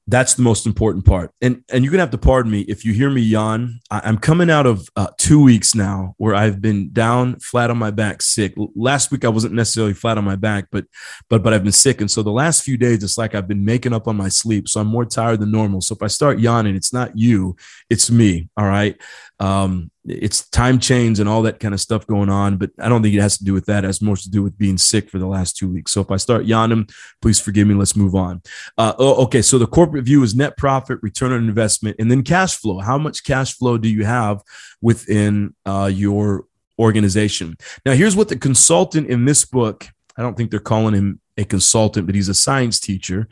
that's 0.08 0.36
the 0.36 0.42
most 0.42 0.66
important 0.66 1.06
part. 1.06 1.32
And 1.42 1.64
and 1.72 1.84
you're 1.84 1.92
gonna 1.92 2.04
have 2.04 2.12
to 2.12 2.18
pardon 2.18 2.52
me 2.52 2.62
if 2.62 2.86
you 2.86 2.94
hear 2.94 3.10
me 3.10 3.22
yawn. 3.22 3.80
I, 3.92 4.08
am 4.08 4.18
coming 4.18 4.50
out 4.50 4.66
of 4.66 4.88
uh, 4.96 5.08
two 5.18 5.42
weeks 5.42 5.76
now 5.76 6.16
where 6.18 6.34
I've 6.34 6.62
been 6.62 6.92
down 6.94 7.40
flat 7.40 7.70
on 7.70 7.78
my 7.78 7.92
back, 7.92 8.22
sick. 8.22 8.54
Last 8.76 9.12
week 9.12 9.26
I 9.26 9.30
wasn't 9.30 9.54
necessarily 9.54 9.94
flat 9.94 10.18
on 10.18 10.24
my 10.24 10.38
back, 10.38 10.68
but 10.72 10.86
but 11.30 11.44
but 11.44 11.54
I've 11.54 11.64
been 11.64 11.74
sick, 11.74 12.00
and 12.00 12.10
so 12.10 12.24
the 12.24 12.32
last 12.32 12.64
few 12.64 12.78
days 12.78 13.04
it's 13.04 13.18
like 13.18 13.36
I've 13.36 13.48
been 13.48 13.66
making 13.66 13.94
up 13.94 14.08
on 14.08 14.16
my 14.16 14.30
sleep, 14.30 14.70
so 14.70 14.80
I'm 14.80 14.88
more 14.88 15.06
tired 15.06 15.42
than 15.42 15.52
normal. 15.52 15.82
So 15.82 15.94
if 15.94 16.02
I 16.02 16.08
start 16.08 16.40
yawning, 16.40 16.76
it's 16.76 16.94
not 16.94 17.18
you, 17.18 17.58
it's 17.90 18.10
me. 18.10 18.50
All 18.56 18.66
right. 18.66 18.96
Um, 19.40 19.92
it's 20.08 20.50
time 20.50 20.80
change 20.80 21.20
and 21.20 21.28
all 21.28 21.42
that 21.42 21.60
kind 21.60 21.74
of 21.74 21.82
stuff 21.82 22.08
going 22.08 22.30
on, 22.30 22.58
but 22.58 22.72
I 22.80 22.90
don't 22.90 23.04
think 23.04 23.16
it 23.16 23.22
has 23.22 23.38
to 23.38 23.44
do 23.44 23.54
with 23.54 23.66
that. 23.66 23.84
It 23.84 23.88
has 23.88 24.02
more 24.02 24.16
to 24.16 24.30
do 24.30 24.42
with 24.42 24.58
being 24.58 24.78
sick 24.78 25.10
for 25.10 25.20
the 25.20 25.28
last 25.28 25.58
two 25.58 25.70
weeks. 25.70 25.92
So 25.92 26.02
if 26.02 26.12
I 26.12 26.18
start 26.18 26.46
yawning, 26.46 26.88
please 27.22 27.40
forgive 27.40 27.68
me. 27.68 27.76
Let's 27.76 27.96
move 27.96 28.16
on. 28.16 28.42
Uh, 28.78 28.94
oh, 28.98 29.24
okay. 29.26 29.42
So 29.42 29.58
the 29.58 29.68
corporate 29.68 30.06
view 30.06 30.24
is 30.24 30.36
net 30.36 30.58
profit, 30.58 31.00
return 31.02 31.32
on 31.32 31.48
investment, 31.48 31.98
and 32.00 32.10
then 32.10 32.24
cash 32.24 32.56
flow. 32.56 32.80
How 32.80 32.98
much 32.98 33.24
cash 33.24 33.54
flow 33.54 33.78
do 33.78 33.90
you 33.90 34.06
have 34.06 34.42
within 34.82 35.54
uh, 35.66 35.92
your 35.94 36.46
organization? 36.80 37.58
Now, 37.86 37.94
here's 37.94 38.16
what 38.16 38.30
the 38.30 38.38
consultant 38.38 39.08
in 39.08 39.26
this 39.26 39.46
book, 39.46 39.88
I 40.18 40.22
don't 40.22 40.36
think 40.36 40.52
they're 40.52 40.60
calling 40.60 40.94
him 40.94 41.20
a 41.38 41.44
consultant, 41.44 42.06
but 42.06 42.16
he's 42.16 42.30
a 42.30 42.34
science 42.34 42.80
teacher, 42.80 43.28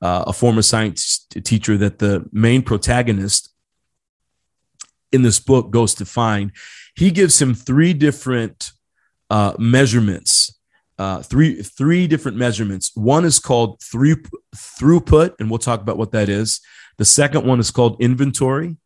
uh, 0.00 0.24
a 0.26 0.32
former 0.32 0.62
science 0.62 1.26
teacher 1.44 1.76
that 1.78 1.98
the 1.98 2.24
main 2.32 2.62
protagonist 2.62 3.53
in 5.14 5.22
this 5.22 5.40
book 5.40 5.70
goes 5.70 5.94
to 5.94 6.04
find, 6.04 6.52
he 6.96 7.10
gives 7.10 7.40
him 7.40 7.54
three 7.54 7.92
different 7.92 8.72
uh, 9.30 9.54
measurements, 9.58 10.58
uh, 10.98 11.22
three 11.22 11.62
three 11.62 12.06
different 12.06 12.36
measurements. 12.36 12.90
One 12.94 13.24
is 13.24 13.38
called 13.38 13.80
three, 13.82 14.16
throughput, 14.54 15.34
and 15.38 15.48
we'll 15.48 15.58
talk 15.58 15.80
about 15.80 15.98
what 15.98 16.12
that 16.12 16.28
is. 16.28 16.60
The 16.98 17.04
second 17.04 17.46
one 17.46 17.60
is 17.60 17.70
called 17.70 18.00
inventory. 18.00 18.76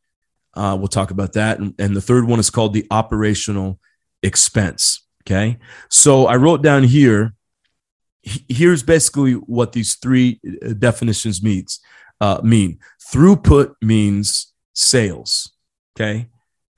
Uh, 0.55 0.77
we'll 0.79 0.89
talk 0.89 1.11
about 1.11 1.33
that, 1.33 1.59
and, 1.59 1.75
and 1.79 1.97
the 1.97 2.01
third 2.01 2.25
one 2.27 2.39
is 2.39 2.51
called 2.51 2.73
the 2.73 2.87
operational 2.91 3.79
expense. 4.23 5.07
Okay, 5.23 5.59
so 5.89 6.27
I 6.27 6.37
wrote 6.37 6.63
down 6.63 6.85
here. 6.85 7.35
Here's 8.23 8.83
basically 8.83 9.35
what 9.35 9.73
these 9.73 9.95
three 9.95 10.41
uh, 10.45 10.75
definitions 10.79 11.43
means. 11.43 11.81
Uh, 12.21 12.41
mean 12.43 12.79
throughput 13.13 13.75
means 13.81 14.53
sales. 14.75 15.53
Okay. 15.99 16.29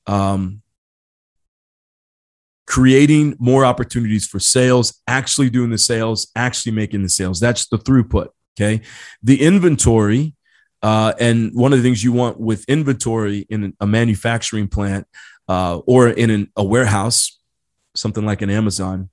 Um, 0.07 0.63
creating 2.67 3.37
more 3.39 3.65
opportunities 3.65 4.27
for 4.27 4.39
sales, 4.39 5.01
actually 5.07 5.51
doing 5.51 5.71
the 5.71 5.79
sales, 5.79 6.31
actually 6.35 6.73
making 6.73 7.03
the 7.03 7.09
sales. 7.09 7.39
That's 7.41 7.67
the 7.67 7.79
throughput. 7.79 8.29
Okay. 8.59 8.81
The 9.23 9.43
inventory, 9.43 10.35
uh, 10.83 11.13
and 11.21 11.53
one 11.55 11.73
of 11.73 11.79
the 11.79 11.83
things 11.83 12.03
you 12.03 12.13
want 12.13 12.41
with 12.41 12.65
inventory 12.67 13.47
in 13.51 13.75
a 13.81 13.87
manufacturing 13.87 14.69
plant 14.69 15.07
uh, 15.49 15.79
or 15.79 16.09
in 16.09 16.31
an, 16.31 16.53
a 16.57 16.65
warehouse, 16.65 17.39
something 17.95 18.25
like 18.25 18.41
an 18.41 18.51
Amazon, 18.51 19.11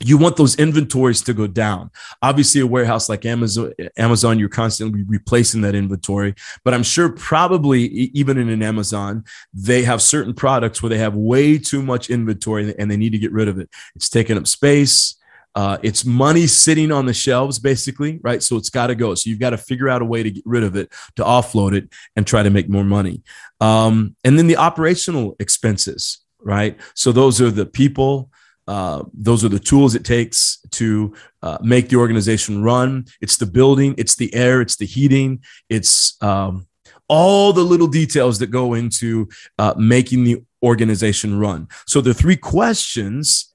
you 0.00 0.16
want 0.18 0.36
those 0.36 0.56
inventories 0.56 1.22
to 1.22 1.34
go 1.34 1.46
down. 1.46 1.90
Obviously, 2.22 2.60
a 2.60 2.66
warehouse 2.66 3.08
like 3.08 3.24
Amazon, 3.24 3.72
Amazon, 3.96 4.38
you're 4.38 4.48
constantly 4.48 5.04
replacing 5.04 5.62
that 5.62 5.74
inventory. 5.74 6.34
But 6.64 6.74
I'm 6.74 6.82
sure 6.82 7.08
probably 7.08 7.82
even 7.82 8.38
in 8.38 8.48
an 8.48 8.62
Amazon, 8.62 9.24
they 9.52 9.82
have 9.82 10.02
certain 10.02 10.34
products 10.34 10.82
where 10.82 10.90
they 10.90 10.98
have 10.98 11.14
way 11.14 11.58
too 11.58 11.82
much 11.82 12.10
inventory 12.10 12.74
and 12.78 12.90
they 12.90 12.96
need 12.96 13.12
to 13.12 13.18
get 13.18 13.32
rid 13.32 13.48
of 13.48 13.58
it. 13.58 13.70
It's 13.94 14.08
taking 14.08 14.36
up 14.36 14.46
space. 14.46 15.16
Uh, 15.54 15.78
it's 15.82 16.04
money 16.04 16.46
sitting 16.46 16.92
on 16.92 17.06
the 17.06 17.14
shelves, 17.14 17.58
basically, 17.58 18.20
right? 18.22 18.42
So 18.42 18.56
it's 18.56 18.70
got 18.70 18.88
to 18.88 18.94
go. 18.94 19.14
So 19.16 19.28
you've 19.28 19.40
got 19.40 19.50
to 19.50 19.58
figure 19.58 19.88
out 19.88 20.02
a 20.02 20.04
way 20.04 20.22
to 20.22 20.30
get 20.30 20.44
rid 20.46 20.62
of 20.62 20.76
it, 20.76 20.92
to 21.16 21.24
offload 21.24 21.74
it, 21.74 21.88
and 22.14 22.24
try 22.24 22.44
to 22.44 22.50
make 22.50 22.68
more 22.68 22.84
money. 22.84 23.22
Um, 23.60 24.14
and 24.22 24.38
then 24.38 24.46
the 24.46 24.56
operational 24.56 25.34
expenses, 25.40 26.18
right? 26.40 26.78
So 26.94 27.10
those 27.10 27.40
are 27.40 27.50
the 27.50 27.66
people, 27.66 28.30
uh, 28.68 29.02
those 29.14 29.44
are 29.44 29.48
the 29.48 29.58
tools 29.58 29.94
it 29.94 30.04
takes 30.04 30.58
to 30.72 31.14
uh, 31.42 31.56
make 31.62 31.88
the 31.88 31.96
organization 31.96 32.62
run. 32.62 33.06
It's 33.22 33.38
the 33.38 33.46
building, 33.46 33.94
it's 33.96 34.14
the 34.14 34.32
air, 34.34 34.60
it's 34.60 34.76
the 34.76 34.84
heating, 34.84 35.42
it's 35.70 36.22
um, 36.22 36.66
all 37.08 37.54
the 37.54 37.62
little 37.62 37.88
details 37.88 38.38
that 38.40 38.48
go 38.48 38.74
into 38.74 39.28
uh, 39.58 39.74
making 39.78 40.24
the 40.24 40.42
organization 40.62 41.38
run. 41.38 41.68
So 41.86 42.02
the 42.02 42.12
three 42.12 42.36
questions, 42.36 43.54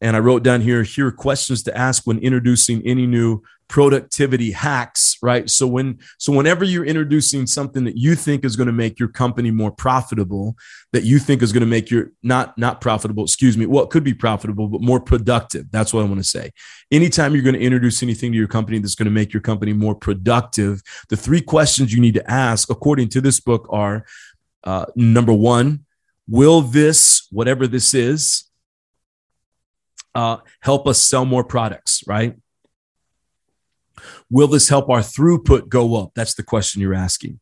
and 0.00 0.16
I 0.16 0.20
wrote 0.20 0.42
down 0.42 0.60
here 0.60 0.82
here 0.82 1.08
are 1.08 1.12
questions 1.12 1.62
to 1.64 1.76
ask 1.76 2.06
when 2.06 2.18
introducing 2.18 2.82
any 2.86 3.06
new 3.06 3.42
productivity 3.68 4.50
hacks 4.52 5.16
right? 5.22 5.48
So 5.48 5.66
when 5.66 5.98
so 6.18 6.32
whenever 6.32 6.64
you're 6.64 6.84
introducing 6.84 7.46
something 7.46 7.84
that 7.84 7.96
you 7.96 8.14
think 8.14 8.44
is 8.44 8.56
going 8.56 8.66
to 8.66 8.72
make 8.72 8.98
your 8.98 9.08
company 9.08 9.50
more 9.50 9.70
profitable 9.70 10.54
that 10.92 11.04
you 11.04 11.18
think 11.18 11.42
is 11.42 11.52
going 11.52 11.62
to 11.62 11.66
make 11.66 11.90
your 11.90 12.12
not 12.22 12.56
not 12.58 12.80
profitable 12.80 13.24
excuse 13.24 13.56
me 13.56 13.66
well 13.66 13.86
could 13.86 14.04
be 14.04 14.14
profitable 14.14 14.68
but 14.68 14.82
more 14.82 15.00
productive 15.00 15.70
that's 15.70 15.92
what 15.92 16.02
i 16.02 16.04
want 16.04 16.18
to 16.18 16.24
say. 16.24 16.50
Anytime 16.90 17.34
you're 17.34 17.42
going 17.42 17.54
to 17.54 17.60
introduce 17.60 18.02
anything 18.02 18.32
to 18.32 18.38
your 18.38 18.48
company 18.48 18.78
that's 18.78 18.94
going 18.94 19.06
to 19.06 19.10
make 19.10 19.32
your 19.32 19.42
company 19.42 19.72
more 19.72 19.94
productive 19.94 20.82
the 21.08 21.16
three 21.16 21.40
questions 21.40 21.92
you 21.92 22.00
need 22.00 22.14
to 22.14 22.30
ask 22.30 22.70
according 22.70 23.08
to 23.08 23.20
this 23.20 23.40
book 23.40 23.66
are 23.70 24.04
uh, 24.64 24.86
number 24.94 25.32
one 25.32 25.84
will 26.28 26.60
this 26.60 27.26
whatever 27.30 27.66
this 27.66 27.94
is 27.94 28.44
uh, 30.14 30.38
help 30.60 30.86
us 30.86 31.00
sell 31.00 31.24
more 31.24 31.44
products 31.44 32.02
right 32.06 32.36
Will 34.30 34.48
this 34.48 34.68
help 34.68 34.90
our 34.90 35.00
throughput 35.00 35.68
go 35.68 35.96
up? 35.96 36.12
That's 36.14 36.34
the 36.34 36.42
question 36.42 36.80
you're 36.80 36.94
asking. 36.94 37.40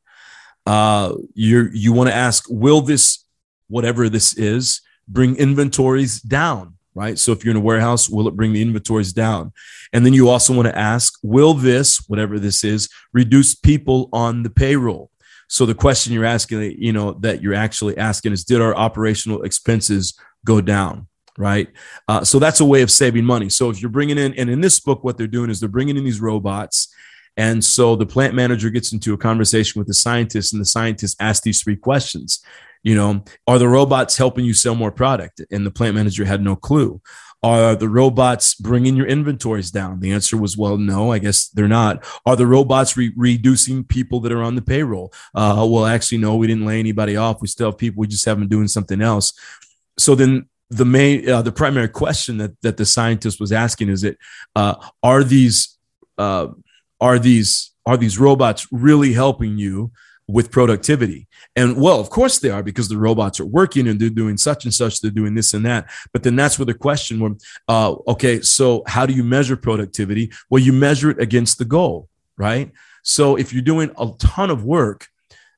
Uh, 0.67 1.15
you 1.35 1.69
you 1.73 1.93
want 1.93 2.09
to 2.09 2.15
ask, 2.15 2.45
will 2.49 2.81
this, 2.81 3.25
whatever 3.69 4.09
this 4.09 4.37
is, 4.37 4.81
bring 5.09 5.37
inventories 5.37 6.21
down? 6.21 6.77
Right. 6.95 7.19
So 7.19 7.33
if 7.33 7.43
you're 7.43 7.53
in 7.53 7.57
a 7.57 7.65
warehouse, 7.65 8.11
will 8.11 8.29
it 8.29 8.37
bring 8.37 8.53
the 8.53 8.61
inventories 8.61 9.15
down? 9.15 9.53
And 9.95 10.05
then 10.05 10.13
you 10.13 10.29
also 10.29 10.55
want 10.55 10.69
to 10.69 10.79
ask, 10.79 11.19
will 11.23 11.55
this, 11.55 12.05
whatever 12.07 12.39
this 12.39 12.65
is, 12.65 12.91
reduce 13.15 13.55
people 13.55 14.11
on 14.13 14.43
the 14.43 14.51
payroll? 14.51 15.11
So 15.49 15.65
the 15.65 15.75
question 15.75 16.13
you're 16.13 16.27
asking, 16.27 16.77
you 16.79 16.93
know, 16.93 17.13
that 17.21 17.41
you're 17.41 17.55
actually 17.55 17.97
asking 17.97 18.33
is, 18.33 18.45
did 18.45 18.61
our 18.61 18.77
operational 18.77 19.43
expenses 19.43 20.19
go 20.45 20.61
down? 20.61 21.09
Right? 21.39 21.69
Uh, 22.09 22.25
so 22.25 22.39
that's 22.39 22.61
a 22.61 22.65
way 22.65 22.83
of 22.83 22.91
saving 22.91 23.25
money. 23.25 23.49
So 23.49 23.71
if 23.71 23.81
you're 23.81 23.91
bringing 23.91 24.19
in, 24.19 24.35
and 24.35 24.51
in 24.51 24.61
this 24.61 24.81
book, 24.81 25.03
what 25.05 25.17
they're 25.17 25.27
doing 25.27 25.51
is 25.51 25.61
they're 25.61 25.69
bringing 25.69 25.97
in 25.97 26.05
these 26.05 26.21
robots. 26.21 26.95
And 27.37 27.65
so 27.65 27.97
the 27.97 28.07
plant 28.07 28.35
manager 28.35 28.69
gets 28.69 28.93
into 28.93 29.15
a 29.15 29.19
conversation 29.19 29.79
with 29.79 29.89
the 29.89 29.95
scientist, 29.95 30.53
and 30.53 30.61
the 30.61 30.67
scientist 30.67 31.17
asks 31.21 31.45
these 31.45 31.63
three 31.63 31.77
questions. 31.77 32.45
You 32.83 32.95
know, 32.95 33.25
are 33.47 33.59
the 33.59 33.69
robots 33.69 34.17
helping 34.17 34.45
you 34.45 34.55
sell 34.55 34.75
more 34.75 34.93
product? 34.93 35.41
And 35.51 35.65
the 35.65 35.71
plant 35.71 35.95
manager 35.95 36.25
had 36.25 36.43
no 36.43 36.57
clue. 36.57 37.01
Are 37.45 37.75
the 37.75 37.89
robots 37.89 38.55
bringing 38.55 38.95
your 38.95 39.07
inventories 39.07 39.73
down? 39.73 39.99
The 39.99 40.13
answer 40.13 40.37
was, 40.37 40.57
well, 40.57 40.77
no, 40.77 41.11
I 41.11 41.19
guess 41.19 41.49
they're 41.49 41.67
not. 41.67 42.05
Are 42.25 42.37
the 42.37 42.47
robots 42.47 42.97
re- 42.97 43.13
reducing 43.17 43.83
people 43.83 44.21
that 44.21 44.33
are 44.33 44.43
on 44.43 44.55
the 44.55 44.63
payroll? 44.63 45.13
Uh, 45.35 45.67
well, 45.69 45.87
actually, 45.87 46.19
no, 46.19 46.37
we 46.37 46.47
didn't 46.47 46.67
lay 46.67 46.79
anybody 46.79 47.17
off. 47.17 47.41
We 47.41 47.49
still 47.49 47.71
have 47.71 47.79
people. 47.79 48.01
We 48.01 48.07
just 48.07 48.25
have 48.27 48.39
them 48.39 48.49
doing 48.49 48.69
something 48.69 49.01
else. 49.03 49.33
So 49.99 50.15
then 50.15 50.49
the 50.73 50.85
main 50.85 51.29
uh, 51.29 51.43
the 51.43 51.53
primary 51.53 51.89
question 51.89 52.39
that 52.39 52.61
that 52.63 52.77
the 52.77 52.87
scientist 52.87 53.39
was 53.39 53.53
asking 53.53 53.91
is 53.91 54.01
that 54.01 54.17
uh, 54.57 54.75
are 55.03 55.23
these 55.23 55.79
uh, 56.19 56.49
are 57.01 57.19
these 57.19 57.73
are 57.85 57.97
these 57.97 58.19
robots 58.19 58.67
really 58.73 59.13
helping 59.13 59.59
you 59.59 59.93
with 60.29 60.51
productivity? 60.51 61.27
And 61.57 61.81
well 61.81 62.01
of 62.01 62.09
course 62.09 62.39
they 62.39 62.49
are 62.49 62.63
because 62.63 62.89
the 62.89 62.97
robots 62.97 63.39
are 63.39 63.45
working 63.45 63.87
and 63.87 64.01
they're 64.01 64.09
doing 64.09 64.39
such 64.39 64.65
and 64.65 64.73
such 64.73 65.01
they're 65.01 65.11
doing 65.11 65.35
this 65.35 65.53
and 65.53 65.67
that. 65.67 65.91
But 66.13 66.23
then 66.23 66.37
that's 66.37 66.59
where 66.59 66.67
the 66.67 66.75
question 66.75 67.21
where 67.21 67.33
uh, 67.69 67.95
okay 68.09 68.41
so 68.41 68.83
how 68.87 69.05
do 69.05 69.13
you 69.13 69.25
measure 69.25 69.57
productivity? 69.57 70.33
Well 70.49 70.63
you 70.63 70.73
measure 70.73 71.11
it 71.11 71.21
against 71.21 71.59
the 71.59 71.67
goal 71.67 72.09
right? 72.39 72.73
So 73.03 73.37
if 73.37 73.53
you're 73.53 73.63
doing 73.63 73.91
a 73.99 74.09
ton 74.19 74.51
of 74.51 74.65
work 74.65 75.09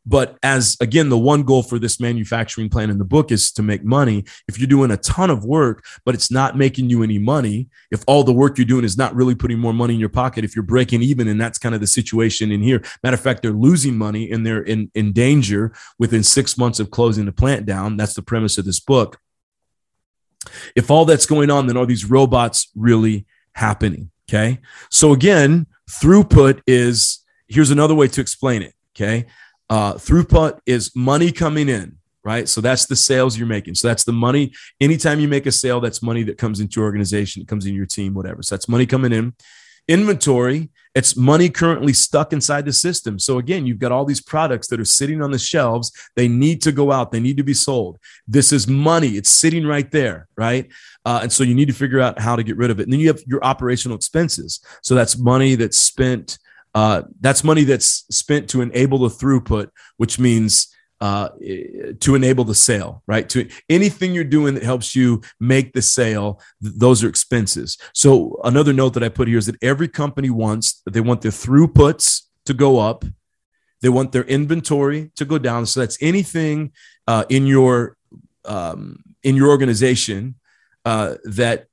but 0.07 0.37
as 0.43 0.77
again, 0.81 1.09
the 1.09 1.19
one 1.19 1.43
goal 1.43 1.63
for 1.63 1.79
this 1.79 1.99
manufacturing 1.99 2.69
plan 2.69 2.91
in 2.91 2.99
the 2.99 3.05
book 3.05 3.33
is 3.33 3.51
to 3.53 3.63
make 3.63 3.85
money. 3.85 4.25
If 4.47 4.59
you're 4.59 4.69
doing 4.69 4.91
a 4.91 4.97
ton 4.99 5.31
of 5.31 5.45
work, 5.45 5.85
but 6.05 6.15
it's 6.15 6.31
not 6.31 6.59
making 6.59 6.91
you 6.91 7.03
any 7.03 7.19
money, 7.19 7.69
if 7.91 8.05
all 8.07 8.23
the 8.23 8.33
work 8.33 8.59
you're 8.59 8.67
doing 8.67 8.85
is 8.85 8.99
not 8.99 9.15
really 9.15 9.35
putting 9.35 9.59
more 9.59 9.73
money 9.73 9.95
in 9.95 10.01
your 10.01 10.09
pocket, 10.11 10.45
if 10.45 10.55
you're 10.55 10.63
breaking 10.63 11.03
even, 11.03 11.29
and 11.29 11.41
that's 11.41 11.59
kind 11.59 11.75
of 11.75 11.81
the 11.81 11.87
situation 11.87 12.53
in 12.53 12.63
here. 12.63 12.83
Matter 13.03 13.15
of 13.15 13.21
fact, 13.21 13.43
they're 13.43 13.53
losing 13.53 13.97
money 13.97 14.31
and 14.31 14.47
they're 14.47 14.63
in, 14.63 14.91
in 14.95 15.13
danger 15.13 15.73
within 15.99 16.23
six 16.23 16.59
months 16.59 16.81
of 16.81 16.91
closing 16.91 17.25
the 17.25 17.33
plant 17.33 17.65
down. 17.65 17.97
That's 17.97 18.15
the 18.15 18.23
premise 18.23 18.59
of 18.59 18.65
this 18.65 18.81
book. 18.81 19.19
If 20.77 20.91
all 20.91 21.07
that's 21.07 21.27
going 21.27 21.51
on, 21.51 21.67
then 21.67 21.77
are 21.77 21.87
these 21.87 22.05
robots 22.05 22.71
really 22.75 23.25
happening? 23.55 24.11
Okay. 24.29 24.61
So 24.91 25.13
again, 25.13 25.67
throughput 25.91 26.61
is 26.67 27.25
here's 27.49 27.71
another 27.71 27.95
way 27.95 28.09
to 28.09 28.21
explain 28.21 28.63
it. 28.63 28.75
Okay. 28.95 29.27
Uh, 29.71 29.95
throughput 29.95 30.59
is 30.67 30.95
money 30.95 31.33
coming 31.33 31.69
in, 31.69 31.97
right? 32.23 32.49
So 32.49 32.61
that's 32.61 32.87
the 32.87 32.97
sales 32.97 33.37
you're 33.37 33.47
making. 33.47 33.75
So 33.75 33.89
that's 33.89 34.05
the 34.05 34.13
money. 34.13 34.53
Anytime 34.81 35.21
you 35.21 35.29
make 35.29 35.47
a 35.47 35.53
sale, 35.53 35.81
that's 35.81 36.03
money 36.03 36.23
that 36.25 36.39
comes 36.39 36.61
into 36.61 36.81
your 36.81 36.85
organization, 36.85 37.43
it 37.43 37.49
comes 37.49 37.67
in 37.67 37.75
your 37.75 37.87
team, 37.87 38.15
whatever. 38.15 38.43
So 38.43 38.55
that's 38.55 38.69
money 38.69 38.87
coming 38.87 39.13
in. 39.13 39.35
Inventory, 39.87 40.71
it's 40.95 41.15
money 41.17 41.51
currently 41.51 41.93
stuck 41.93 42.33
inside 42.33 42.65
the 42.65 42.73
system. 42.73 43.19
So 43.19 43.39
again, 43.39 43.67
you've 43.67 43.81
got 43.81 43.93
all 43.93 44.07
these 44.07 44.23
products 44.23 44.69
that 44.69 44.81
are 44.81 44.85
sitting 44.85 45.21
on 45.21 45.31
the 45.31 45.39
shelves. 45.39 45.93
They 46.17 46.29
need 46.29 46.63
to 46.63 46.73
go 46.73 46.91
out, 46.91 47.13
they 47.13 47.21
need 47.21 47.37
to 47.37 47.43
be 47.43 47.53
sold. 47.53 47.99
This 48.27 48.53
is 48.53 48.67
money, 48.67 49.17
it's 49.17 49.31
sitting 49.31 49.67
right 49.67 49.91
there, 49.91 50.29
right? 50.37 50.71
Uh, 51.05 51.21
and 51.23 51.33
so 51.33 51.45
you 51.45 51.55
need 51.55 51.69
to 51.69 51.75
figure 51.75 52.01
out 52.01 52.19
how 52.19 52.35
to 52.35 52.43
get 52.43 52.57
rid 52.57 52.71
of 52.71 52.81
it. 52.81 52.85
And 52.85 52.93
then 52.93 53.01
you 53.01 53.09
have 53.09 53.21
your 53.27 53.45
operational 53.45 53.97
expenses. 53.97 54.61
So 54.83 54.95
that's 54.95 55.19
money 55.19 55.55
that's 55.55 55.79
spent 55.79 56.39
uh, 56.75 57.03
that's 57.21 57.45
money 57.45 57.65
that's 57.65 58.05
spent 58.11 58.51
to 58.51 58.61
enable 58.61 58.99
the 58.99 59.09
throughput, 59.09 59.69
which 59.97 60.19
means 60.19 60.75
uh, 61.01 61.29
to 62.01 62.15
enable 62.15 62.45
the 62.45 62.55
sale, 62.55 63.03
right? 63.07 63.29
To 63.29 63.49
anything 63.69 64.15
you're 64.15 64.25
doing 64.25 64.55
that 64.55 64.63
helps 64.63 64.97
you 64.97 65.23
make 65.39 65.73
the 65.73 65.83
sale, 65.83 66.41
th- 66.63 66.75
those 66.77 67.05
are 67.05 67.09
expenses. 67.09 67.77
So 67.93 68.41
another 68.45 68.73
note 68.73 68.95
that 68.95 69.03
I 69.03 69.09
put 69.09 69.29
here 69.29 69.39
is 69.39 69.47
that 69.47 69.63
every 69.63 69.89
company 69.89 70.31
wants 70.31 70.83
they 70.91 71.01
want 71.01 71.21
their 71.21 71.31
throughputs 71.31 72.23
to 72.47 72.55
go 72.55 72.79
up, 72.79 73.05
they 73.83 73.89
want 73.89 74.13
their 74.13 74.25
inventory 74.25 75.13
to 75.17 75.25
go 75.25 75.39
down. 75.39 75.67
So 75.67 75.81
that's 75.81 75.99
anything 76.01 76.73
uh, 77.07 77.25
in 77.29 77.47
your 77.47 77.97
um, 78.47 79.03
in 79.23 79.37
your 79.37 79.49
organization 79.49 80.37
uh, 80.85 81.17
that 81.25 81.67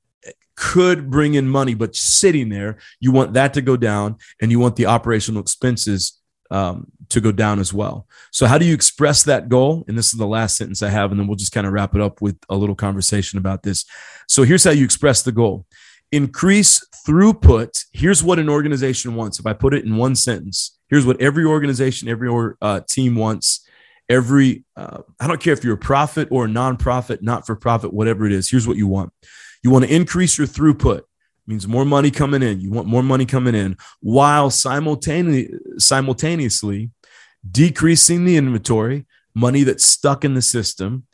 could 0.56 1.10
bring 1.10 1.34
in 1.34 1.48
money, 1.48 1.74
but 1.74 1.96
sitting 1.96 2.48
there, 2.48 2.78
you 3.00 3.12
want 3.12 3.32
that 3.34 3.54
to 3.54 3.62
go 3.62 3.76
down 3.76 4.16
and 4.40 4.50
you 4.50 4.58
want 4.58 4.76
the 4.76 4.86
operational 4.86 5.40
expenses 5.40 6.20
um, 6.50 6.86
to 7.08 7.20
go 7.20 7.32
down 7.32 7.58
as 7.58 7.72
well. 7.72 8.06
So, 8.30 8.46
how 8.46 8.58
do 8.58 8.66
you 8.66 8.74
express 8.74 9.22
that 9.24 9.48
goal? 9.48 9.84
And 9.88 9.96
this 9.96 10.12
is 10.12 10.18
the 10.18 10.26
last 10.26 10.56
sentence 10.56 10.82
I 10.82 10.90
have, 10.90 11.10
and 11.10 11.18
then 11.18 11.26
we'll 11.26 11.36
just 11.36 11.52
kind 11.52 11.66
of 11.66 11.72
wrap 11.72 11.94
it 11.94 12.00
up 12.00 12.20
with 12.20 12.36
a 12.48 12.56
little 12.56 12.74
conversation 12.74 13.38
about 13.38 13.62
this. 13.62 13.84
So, 14.28 14.42
here's 14.42 14.64
how 14.64 14.70
you 14.70 14.84
express 14.84 15.22
the 15.22 15.32
goal 15.32 15.66
increase 16.12 16.86
throughput. 17.06 17.86
Here's 17.92 18.22
what 18.22 18.38
an 18.38 18.50
organization 18.50 19.14
wants. 19.14 19.40
If 19.40 19.46
I 19.46 19.54
put 19.54 19.72
it 19.72 19.86
in 19.86 19.96
one 19.96 20.14
sentence, 20.14 20.78
here's 20.90 21.06
what 21.06 21.20
every 21.22 21.44
organization, 21.44 22.08
every 22.08 22.28
uh, 22.60 22.80
team 22.88 23.16
wants. 23.16 23.66
Every, 24.08 24.64
uh, 24.76 24.98
I 25.20 25.26
don't 25.26 25.40
care 25.40 25.54
if 25.54 25.64
you're 25.64 25.76
a 25.76 25.78
profit 25.78 26.28
or 26.30 26.44
a 26.44 26.48
nonprofit, 26.48 27.22
not 27.22 27.46
for 27.46 27.56
profit, 27.56 27.94
whatever 27.94 28.26
it 28.26 28.32
is, 28.32 28.50
here's 28.50 28.68
what 28.68 28.76
you 28.76 28.86
want 28.86 29.10
you 29.62 29.70
want 29.70 29.84
to 29.84 29.94
increase 29.94 30.38
your 30.38 30.46
throughput. 30.46 30.98
It 30.98 31.04
means 31.46 31.66
more 31.66 31.84
money 31.84 32.10
coming 32.10 32.42
in. 32.42 32.60
You 32.60 32.70
want 32.70 32.88
more 32.88 33.02
money 33.02 33.26
coming 33.26 33.54
in 33.54 33.76
while 34.00 34.50
simultaneously, 34.50 35.58
simultaneously 35.78 36.90
decreasing 37.50 38.24
the 38.24 38.36
inventory, 38.36 39.06
money 39.34 39.64
that's 39.64 39.84
stuck 39.84 40.24
in 40.24 40.34
the 40.34 40.42
system, 40.42 41.04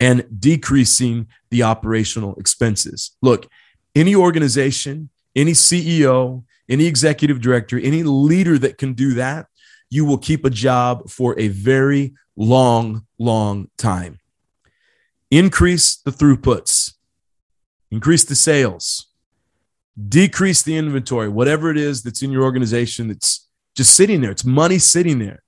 and 0.00 0.26
decreasing 0.38 1.26
the 1.50 1.62
operational 1.62 2.34
expenses. 2.36 3.16
Look, 3.22 3.48
any 3.94 4.14
organization, 4.14 5.10
any 5.36 5.52
CEO, 5.52 6.44
any 6.68 6.86
executive 6.86 7.40
director, 7.40 7.78
any 7.78 8.02
leader 8.02 8.58
that 8.58 8.78
can 8.78 8.94
do 8.94 9.14
that, 9.14 9.46
you 9.90 10.04
will 10.04 10.18
keep 10.18 10.44
a 10.44 10.50
job 10.50 11.08
for 11.10 11.38
a 11.38 11.48
very 11.48 12.14
long, 12.36 13.06
long 13.18 13.68
time. 13.76 14.18
increase 15.30 15.96
the 15.96 16.10
throughputs, 16.10 16.94
increase 17.94 18.24
the 18.24 18.34
sales, 18.34 19.06
decrease 20.08 20.62
the 20.62 20.76
inventory, 20.76 21.28
whatever 21.28 21.70
it 21.70 21.76
is 21.76 22.02
that's 22.02 22.22
in 22.22 22.32
your 22.32 22.42
organization 22.42 23.06
that's 23.06 23.48
just 23.76 23.94
sitting 23.94 24.20
there. 24.20 24.32
It's 24.32 24.44
money 24.44 24.78
sitting 24.78 25.20
there. 25.20 25.42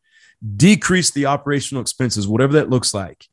Decrease 0.57 1.11
the 1.11 1.27
operational 1.27 1.83
expenses, 1.83 2.29
whatever 2.29 2.53
that 2.55 2.71
looks 2.71 2.95
like. 2.95 3.27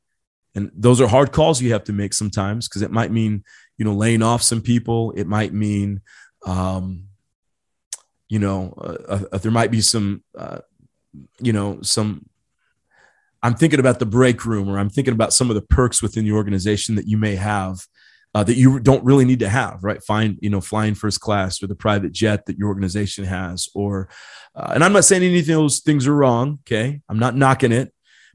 And 0.55 0.72
those 0.74 1.00
are 1.00 1.08
hard 1.08 1.32
calls 1.32 1.62
you 1.62 1.74
have 1.74 1.84
to 1.86 1.93
make 1.93 2.13
sometimes 2.13 2.67
because 2.67 2.82
it 2.82 2.91
might 2.91 3.12
mean, 3.12 3.43
you 3.77 3.86
know, 3.86 3.93
laying 3.93 4.24
off 4.24 4.41
some 4.41 4.62
people. 4.62 5.12
It 5.12 5.27
might 5.27 5.53
mean, 5.53 6.01
um, 6.46 7.05
you 8.29 8.39
know, 8.39 8.74
uh, 8.77 9.25
uh, 9.32 9.38
there 9.38 9.51
might 9.51 9.72
be 9.72 9.82
some, 9.82 10.24
uh, 10.38 10.60
you 11.39 11.53
know, 11.53 11.82
some. 11.82 12.25
I'm 13.43 13.55
thinking 13.55 13.79
about 13.79 14.00
the 14.00 14.05
break 14.05 14.46
room, 14.46 14.70
or 14.70 14.79
I'm 14.79 14.89
thinking 14.89 15.13
about 15.13 15.34
some 15.34 15.50
of 15.50 15.55
the 15.55 15.62
perks 15.62 16.01
within 16.01 16.24
the 16.24 16.32
organization 16.32 16.96
that 16.96 17.08
you 17.08 17.17
may 17.17 17.36
have 17.36 17.86
uh, 18.33 18.43
that 18.43 18.57
you 18.57 18.79
don't 18.79 19.03
really 19.03 19.25
need 19.25 19.39
to 19.39 19.49
have, 19.49 19.83
right? 19.83 20.03
Find, 20.03 20.39
you 20.41 20.49
know, 20.49 20.61
flying 20.61 20.95
first 20.95 21.21
class 21.21 21.61
or 21.61 21.67
the 21.67 21.75
private 21.75 22.11
jet 22.11 22.45
that 22.47 22.57
your 22.57 22.67
organization 22.69 23.25
has, 23.25 23.69
or, 23.75 24.09
uh, 24.55 24.71
and 24.73 24.83
I'm 24.83 24.93
not 24.93 25.05
saying 25.05 25.23
anything 25.23 25.55
those 25.55 25.79
things 25.79 26.07
are 26.07 26.15
wrong. 26.15 26.59
Okay. 26.65 27.01
I'm 27.09 27.19
not 27.19 27.35
knocking 27.35 27.71
it, 27.71 27.93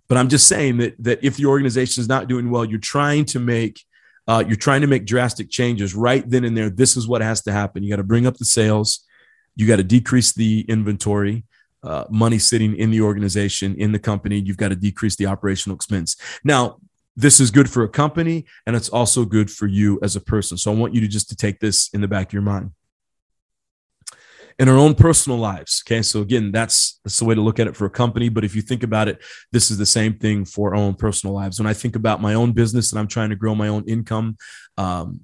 but 0.08 0.16
I'm 0.16 0.28
just 0.28 0.46
saying 0.46 0.78
that, 0.78 0.94
that 1.02 1.18
if 1.22 1.36
the 1.36 1.46
organization 1.46 2.00
is 2.00 2.08
not 2.08 2.28
doing 2.28 2.50
well, 2.50 2.64
you're 2.64 2.78
trying 2.78 3.24
to 3.26 3.40
make, 3.40 3.82
uh, 4.28 4.44
you're 4.46 4.56
trying 4.56 4.82
to 4.82 4.86
make 4.86 5.04
drastic 5.04 5.50
changes 5.50 5.94
right 5.94 6.28
then 6.28 6.44
and 6.44 6.56
there. 6.56 6.70
This 6.70 6.96
is 6.96 7.08
what 7.08 7.22
has 7.22 7.42
to 7.42 7.52
happen. 7.52 7.82
You 7.82 7.90
got 7.90 7.96
to 7.96 8.04
bring 8.04 8.26
up 8.26 8.36
the 8.36 8.44
sales. 8.44 9.04
You 9.56 9.66
got 9.66 9.76
to 9.76 9.84
decrease 9.84 10.32
the 10.32 10.64
inventory. 10.68 11.44
Uh, 11.82 12.04
money 12.10 12.38
sitting 12.38 12.76
in 12.76 12.90
the 12.90 13.00
organization, 13.00 13.74
in 13.76 13.92
the 13.92 13.98
company, 13.98 14.38
you've 14.38 14.56
got 14.56 14.68
to 14.68 14.76
decrease 14.76 15.16
the 15.16 15.26
operational 15.26 15.76
expense. 15.76 16.16
Now, 16.42 16.78
this 17.18 17.40
is 17.40 17.50
good 17.50 17.68
for 17.68 17.82
a 17.82 17.88
company 17.88 18.46
and 18.64 18.76
it's 18.76 18.88
also 18.88 19.24
good 19.24 19.50
for 19.50 19.66
you 19.66 19.98
as 20.04 20.14
a 20.14 20.20
person. 20.20 20.56
So 20.56 20.70
I 20.70 20.76
want 20.76 20.94
you 20.94 21.00
to 21.00 21.08
just 21.08 21.28
to 21.30 21.36
take 21.36 21.58
this 21.58 21.90
in 21.92 22.00
the 22.00 22.06
back 22.06 22.28
of 22.28 22.32
your 22.32 22.42
mind. 22.42 22.70
In 24.60 24.68
our 24.68 24.76
own 24.76 24.94
personal 24.94 25.36
lives. 25.36 25.82
Okay. 25.84 26.02
So 26.02 26.20
again, 26.20 26.52
that's 26.52 27.00
that's 27.04 27.18
the 27.18 27.24
way 27.24 27.34
to 27.34 27.40
look 27.40 27.58
at 27.58 27.66
it 27.66 27.76
for 27.76 27.86
a 27.86 27.90
company. 27.90 28.28
But 28.28 28.44
if 28.44 28.54
you 28.54 28.62
think 28.62 28.84
about 28.84 29.08
it, 29.08 29.18
this 29.52 29.70
is 29.70 29.78
the 29.78 29.86
same 29.86 30.14
thing 30.14 30.44
for 30.44 30.70
our 30.70 30.80
own 30.80 30.94
personal 30.94 31.34
lives. 31.34 31.58
When 31.58 31.66
I 31.66 31.74
think 31.74 31.96
about 31.96 32.20
my 32.20 32.34
own 32.34 32.52
business 32.52 32.92
and 32.92 33.00
I'm 33.00 33.08
trying 33.08 33.30
to 33.30 33.36
grow 33.36 33.54
my 33.54 33.68
own 33.68 33.84
income, 33.88 34.36
um, 34.76 35.20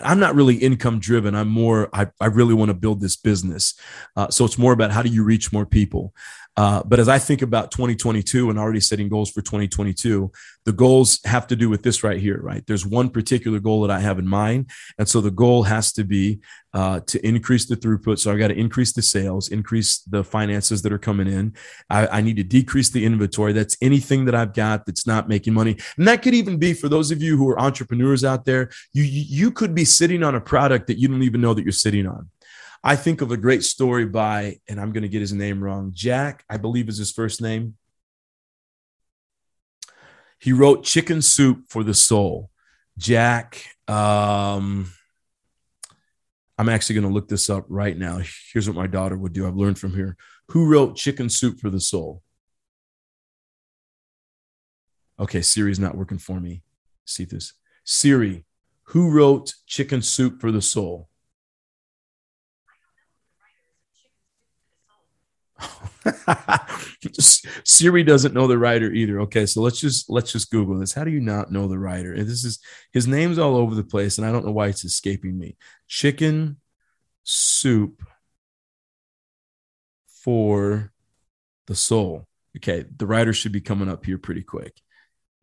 I'm 0.00 0.18
not 0.18 0.34
really 0.34 0.56
income 0.56 0.98
driven. 0.98 1.34
I'm 1.34 1.48
more, 1.48 1.88
I, 1.92 2.08
I 2.20 2.26
really 2.26 2.54
want 2.54 2.70
to 2.70 2.74
build 2.74 3.00
this 3.00 3.16
business. 3.16 3.74
Uh, 4.16 4.28
so 4.30 4.44
it's 4.44 4.58
more 4.58 4.72
about 4.72 4.90
how 4.90 5.02
do 5.02 5.10
you 5.10 5.24
reach 5.24 5.52
more 5.52 5.66
people. 5.66 6.12
Uh, 6.56 6.82
but 6.84 7.00
as 7.00 7.08
I 7.08 7.18
think 7.18 7.40
about 7.40 7.70
2022 7.70 8.50
and 8.50 8.58
already 8.58 8.80
setting 8.80 9.08
goals 9.08 9.30
for 9.30 9.40
2022, 9.40 10.30
the 10.64 10.72
goals 10.72 11.18
have 11.24 11.46
to 11.46 11.56
do 11.56 11.70
with 11.70 11.82
this 11.82 12.04
right 12.04 12.20
here, 12.20 12.40
right? 12.42 12.62
There's 12.66 12.86
one 12.86 13.08
particular 13.08 13.58
goal 13.58 13.80
that 13.82 13.90
I 13.90 14.00
have 14.00 14.18
in 14.18 14.28
mind. 14.28 14.70
And 14.98 15.08
so 15.08 15.20
the 15.20 15.30
goal 15.30 15.62
has 15.62 15.92
to 15.94 16.04
be 16.04 16.40
uh, 16.74 17.00
to 17.06 17.26
increase 17.26 17.66
the 17.66 17.76
throughput. 17.76 18.18
So 18.18 18.32
I 18.32 18.36
got 18.36 18.48
to 18.48 18.58
increase 18.58 18.92
the 18.92 19.02
sales, 19.02 19.48
increase 19.48 19.98
the 20.00 20.24
finances 20.24 20.82
that 20.82 20.92
are 20.92 20.98
coming 20.98 21.26
in. 21.26 21.54
I, 21.88 22.06
I 22.06 22.20
need 22.20 22.36
to 22.36 22.44
decrease 22.44 22.90
the 22.90 23.04
inventory. 23.04 23.52
That's 23.52 23.76
anything 23.80 24.26
that 24.26 24.34
I've 24.34 24.52
got 24.52 24.84
that's 24.84 25.06
not 25.06 25.28
making 25.28 25.54
money. 25.54 25.76
And 25.96 26.06
that 26.06 26.22
could 26.22 26.34
even 26.34 26.58
be 26.58 26.74
for 26.74 26.88
those 26.88 27.10
of 27.10 27.22
you 27.22 27.36
who 27.36 27.48
are 27.48 27.60
entrepreneurs 27.60 28.24
out 28.24 28.44
there, 28.44 28.70
you, 28.92 29.04
you 29.04 29.50
could 29.50 29.74
be 29.74 29.84
sitting 29.84 30.22
on 30.22 30.34
a 30.34 30.40
product 30.40 30.86
that 30.88 30.98
you 30.98 31.08
don't 31.08 31.22
even 31.22 31.40
know 31.40 31.54
that 31.54 31.62
you're 31.62 31.72
sitting 31.72 32.06
on. 32.06 32.28
I 32.84 32.96
think 32.96 33.20
of 33.20 33.30
a 33.30 33.36
great 33.36 33.62
story 33.62 34.06
by, 34.06 34.58
and 34.68 34.80
I'm 34.80 34.92
going 34.92 35.02
to 35.02 35.08
get 35.08 35.20
his 35.20 35.32
name 35.32 35.62
wrong, 35.62 35.92
Jack, 35.94 36.44
I 36.50 36.56
believe 36.56 36.88
is 36.88 36.98
his 36.98 37.12
first 37.12 37.40
name. 37.40 37.76
He 40.40 40.52
wrote 40.52 40.82
Chicken 40.82 41.22
Soup 41.22 41.64
for 41.68 41.84
the 41.84 41.94
Soul. 41.94 42.50
Jack, 42.98 43.64
um, 43.86 44.90
I'm 46.58 46.68
actually 46.68 46.94
going 46.94 47.06
to 47.06 47.14
look 47.14 47.28
this 47.28 47.48
up 47.48 47.64
right 47.68 47.96
now. 47.96 48.20
Here's 48.52 48.68
what 48.68 48.76
my 48.76 48.88
daughter 48.88 49.16
would 49.16 49.32
do. 49.32 49.46
I've 49.46 49.56
learned 49.56 49.78
from 49.78 49.94
here. 49.94 50.16
Who 50.48 50.68
wrote 50.68 50.96
Chicken 50.96 51.30
Soup 51.30 51.60
for 51.60 51.70
the 51.70 51.80
Soul? 51.80 52.22
Okay, 55.20 55.42
Siri's 55.42 55.78
not 55.78 55.96
working 55.96 56.18
for 56.18 56.40
me. 56.40 56.62
See 57.04 57.24
this. 57.24 57.52
Siri, 57.84 58.44
who 58.86 59.10
wrote 59.10 59.54
Chicken 59.66 60.02
Soup 60.02 60.40
for 60.40 60.50
the 60.50 60.62
Soul? 60.62 61.08
Siri 67.64 68.02
doesn't 68.02 68.34
know 68.34 68.46
the 68.46 68.58
writer 68.58 68.92
either. 68.92 69.20
Okay, 69.20 69.46
so 69.46 69.60
let's 69.60 69.80
just 69.80 70.10
let's 70.10 70.32
just 70.32 70.50
Google 70.50 70.78
this. 70.78 70.92
How 70.92 71.04
do 71.04 71.10
you 71.10 71.20
not 71.20 71.52
know 71.52 71.68
the 71.68 71.78
writer? 71.78 72.12
And 72.12 72.28
this 72.28 72.44
is 72.44 72.58
his 72.92 73.06
name's 73.06 73.38
all 73.38 73.56
over 73.56 73.74
the 73.74 73.84
place, 73.84 74.18
and 74.18 74.26
I 74.26 74.32
don't 74.32 74.44
know 74.44 74.52
why 74.52 74.68
it's 74.68 74.84
escaping 74.84 75.38
me. 75.38 75.56
Chicken 75.88 76.56
soup 77.24 78.02
for 80.06 80.92
the 81.66 81.74
soul. 81.74 82.26
Okay, 82.56 82.84
the 82.96 83.06
writer 83.06 83.32
should 83.32 83.52
be 83.52 83.60
coming 83.60 83.88
up 83.88 84.04
here 84.04 84.18
pretty 84.18 84.42
quick. 84.42 84.80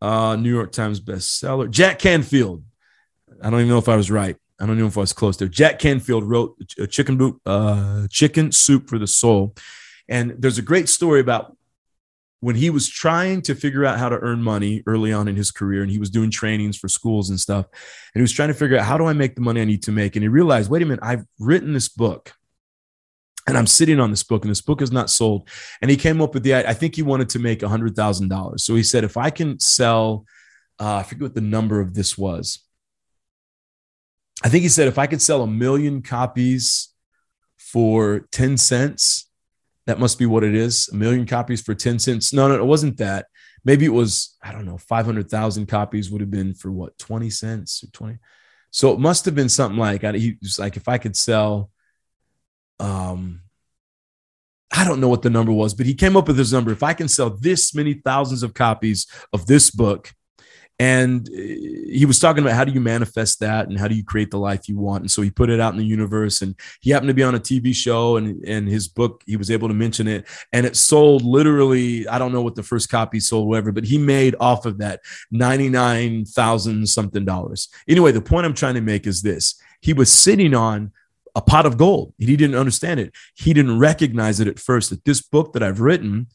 Uh, 0.00 0.36
New 0.36 0.52
York 0.52 0.72
Times 0.72 1.00
bestseller. 1.00 1.70
Jack 1.70 1.98
Canfield. 1.98 2.64
I 3.42 3.50
don't 3.50 3.60
even 3.60 3.70
know 3.70 3.78
if 3.78 3.88
I 3.88 3.96
was 3.96 4.10
right. 4.10 4.36
I 4.60 4.66
don't 4.66 4.76
even 4.76 4.84
know 4.84 4.88
if 4.88 4.98
I 4.98 5.00
was 5.00 5.12
close 5.14 5.38
there. 5.38 5.48
Jack 5.48 5.78
Canfield 5.78 6.24
wrote 6.24 6.56
a 6.78 6.86
chicken 6.86 7.40
uh, 7.46 8.06
chicken 8.10 8.52
soup 8.52 8.88
for 8.88 8.98
the 8.98 9.06
soul. 9.06 9.54
And 10.10 10.34
there's 10.38 10.58
a 10.58 10.62
great 10.62 10.88
story 10.88 11.20
about 11.20 11.56
when 12.40 12.56
he 12.56 12.68
was 12.68 12.88
trying 12.88 13.42
to 13.42 13.54
figure 13.54 13.84
out 13.84 13.98
how 13.98 14.08
to 14.08 14.18
earn 14.18 14.42
money 14.42 14.82
early 14.86 15.12
on 15.12 15.28
in 15.28 15.36
his 15.36 15.50
career 15.50 15.82
and 15.82 15.90
he 15.90 15.98
was 15.98 16.10
doing 16.10 16.30
trainings 16.30 16.76
for 16.76 16.88
schools 16.88 17.30
and 17.30 17.38
stuff 17.38 17.66
and 17.66 18.20
he 18.20 18.22
was 18.22 18.32
trying 18.32 18.48
to 18.48 18.54
figure 18.54 18.78
out 18.78 18.86
how 18.86 18.98
do 18.98 19.06
i 19.06 19.12
make 19.12 19.34
the 19.34 19.40
money 19.40 19.60
i 19.60 19.64
need 19.64 19.82
to 19.84 19.92
make? 19.92 20.16
And 20.16 20.22
he 20.22 20.28
realized 20.28 20.70
wait 20.70 20.82
a 20.82 20.86
minute 20.86 21.00
i've 21.02 21.24
written 21.38 21.72
this 21.72 21.88
book 21.88 22.34
and 23.46 23.56
i'm 23.56 23.66
sitting 23.66 24.00
on 24.00 24.10
this 24.10 24.22
book 24.22 24.42
and 24.42 24.50
this 24.50 24.62
book 24.62 24.82
is 24.82 24.90
not 24.90 25.10
sold. 25.10 25.48
And 25.80 25.90
he 25.90 25.96
came 25.96 26.20
up 26.20 26.34
with 26.34 26.42
the 26.42 26.54
i 26.54 26.74
think 26.74 26.96
he 26.96 27.02
wanted 27.02 27.28
to 27.30 27.38
make 27.38 27.60
$100000 27.60 28.60
so 28.60 28.74
he 28.74 28.82
said 28.82 29.04
if 29.04 29.16
i 29.16 29.30
can 29.30 29.60
sell 29.60 30.24
uh, 30.80 30.96
i 30.96 31.02
forget 31.02 31.22
what 31.22 31.34
the 31.34 31.40
number 31.40 31.80
of 31.80 31.94
this 31.94 32.18
was. 32.18 32.60
I 34.42 34.48
think 34.48 34.62
he 34.62 34.70
said 34.70 34.88
if 34.88 34.98
i 34.98 35.06
could 35.06 35.20
sell 35.20 35.42
a 35.42 35.46
million 35.46 36.00
copies 36.00 36.88
for 37.58 38.26
10 38.32 38.56
cents 38.56 39.29
that 39.86 39.98
must 39.98 40.18
be 40.18 40.26
what 40.26 40.44
it 40.44 40.54
is. 40.54 40.88
A 40.92 40.96
million 40.96 41.26
copies 41.26 41.60
for 41.60 41.74
10 41.74 41.98
cents. 41.98 42.32
No, 42.32 42.48
no, 42.48 42.54
it 42.54 42.64
wasn't 42.64 42.98
that. 42.98 43.26
Maybe 43.64 43.84
it 43.84 43.92
was, 43.92 44.36
I 44.42 44.52
don't 44.52 44.64
know, 44.66 44.78
500,000 44.78 45.66
copies 45.66 46.10
would 46.10 46.20
have 46.20 46.30
been 46.30 46.54
for 46.54 46.70
what, 46.70 46.98
20 46.98 47.30
cents 47.30 47.82
or 47.82 47.88
20. 47.88 48.18
So 48.70 48.92
it 48.92 49.00
must 49.00 49.24
have 49.24 49.34
been 49.34 49.48
something 49.48 49.78
like, 49.78 50.02
he 50.14 50.36
was 50.40 50.58
like, 50.58 50.76
if 50.76 50.88
I 50.88 50.98
could 50.98 51.16
sell, 51.16 51.70
um, 52.78 53.42
I 54.70 54.84
don't 54.84 55.00
know 55.00 55.08
what 55.08 55.22
the 55.22 55.30
number 55.30 55.52
was, 55.52 55.74
but 55.74 55.86
he 55.86 55.94
came 55.94 56.16
up 56.16 56.28
with 56.28 56.36
this 56.36 56.52
number. 56.52 56.70
If 56.70 56.82
I 56.82 56.94
can 56.94 57.08
sell 57.08 57.30
this 57.30 57.74
many 57.74 57.94
thousands 57.94 58.42
of 58.42 58.54
copies 58.54 59.06
of 59.32 59.46
this 59.46 59.70
book, 59.70 60.12
and 60.80 61.28
uh, 61.28 61.32
he 61.36 62.06
was 62.06 62.18
talking 62.18 62.42
about 62.42 62.56
how 62.56 62.64
do 62.64 62.72
you 62.72 62.80
manifest 62.80 63.40
that 63.40 63.68
and 63.68 63.78
how 63.78 63.86
do 63.86 63.94
you 63.94 64.02
create 64.02 64.30
the 64.30 64.38
life 64.38 64.66
you 64.66 64.78
want. 64.78 65.02
And 65.02 65.10
so 65.10 65.20
he 65.20 65.30
put 65.30 65.50
it 65.50 65.60
out 65.60 65.74
in 65.74 65.78
the 65.78 65.84
universe 65.84 66.40
and 66.40 66.58
he 66.80 66.90
happened 66.90 67.08
to 67.08 67.14
be 67.14 67.22
on 67.22 67.34
a 67.34 67.38
tv 67.38 67.74
show 67.74 68.16
and 68.16 68.42
and 68.46 68.66
his 68.66 68.88
book 68.88 69.22
he 69.26 69.36
was 69.36 69.50
able 69.50 69.68
to 69.68 69.74
mention 69.74 70.08
it. 70.08 70.26
And 70.54 70.64
it 70.64 70.76
sold 70.76 71.22
literally 71.22 72.08
i 72.08 72.18
don't 72.18 72.32
know 72.32 72.40
what 72.40 72.54
the 72.54 72.62
first 72.62 72.88
copy 72.88 73.20
sold 73.20 73.46
whatever 73.46 73.72
but 73.72 73.84
he 73.84 73.98
made 73.98 74.34
off 74.40 74.64
of 74.64 74.78
that 74.78 75.00
99000 75.30 76.88
something 76.88 77.26
dollars. 77.26 77.68
Anyway 77.86 78.10
the 78.10 78.22
point 78.22 78.46
i'm 78.46 78.54
trying 78.54 78.74
to 78.74 78.80
make 78.80 79.06
is 79.06 79.20
this. 79.20 79.60
He 79.82 79.92
was 79.92 80.10
sitting 80.10 80.54
on 80.54 80.92
a 81.36 81.42
pot 81.42 81.66
of 81.66 81.76
gold. 81.76 82.14
And 82.18 82.28
he 82.28 82.36
didn't 82.36 82.56
understand 82.56 83.00
it. 83.00 83.12
He 83.34 83.52
didn't 83.52 83.78
recognize 83.78 84.40
it 84.40 84.48
at 84.48 84.58
first. 84.58 84.88
That 84.90 85.04
this 85.04 85.20
book 85.20 85.52
that 85.52 85.62
i've 85.62 85.80
written 85.80 86.28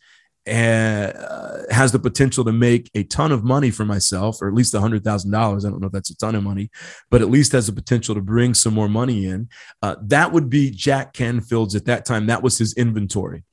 and 0.45 1.15
uh, 1.17 1.57
has 1.71 1.91
the 1.91 1.99
potential 1.99 2.45
to 2.45 2.51
make 2.51 2.91
a 2.93 3.03
ton 3.03 3.31
of 3.31 3.43
money 3.43 3.71
for 3.71 3.85
myself, 3.85 4.41
or 4.41 4.47
at 4.47 4.53
least 4.53 4.75
hundred 4.75 5.03
thousand 5.03 5.31
dollars. 5.31 5.65
I 5.65 5.69
don't 5.69 5.81
know 5.81 5.87
if 5.87 5.93
that's 5.93 6.11
a 6.11 6.17
ton 6.17 6.35
of 6.35 6.43
money, 6.43 6.69
but 7.09 7.21
at 7.21 7.29
least 7.29 7.51
has 7.53 7.67
the 7.67 7.73
potential 7.73 8.15
to 8.15 8.21
bring 8.21 8.53
some 8.53 8.73
more 8.73 8.89
money 8.89 9.25
in. 9.25 9.49
Uh, 9.81 9.95
that 10.03 10.31
would 10.31 10.49
be 10.49 10.69
Jack 10.69 11.13
Canfield's 11.13 11.75
at 11.75 11.85
that 11.85 12.05
time. 12.05 12.27
That 12.27 12.43
was 12.43 12.57
his 12.57 12.73
inventory. 12.73 13.43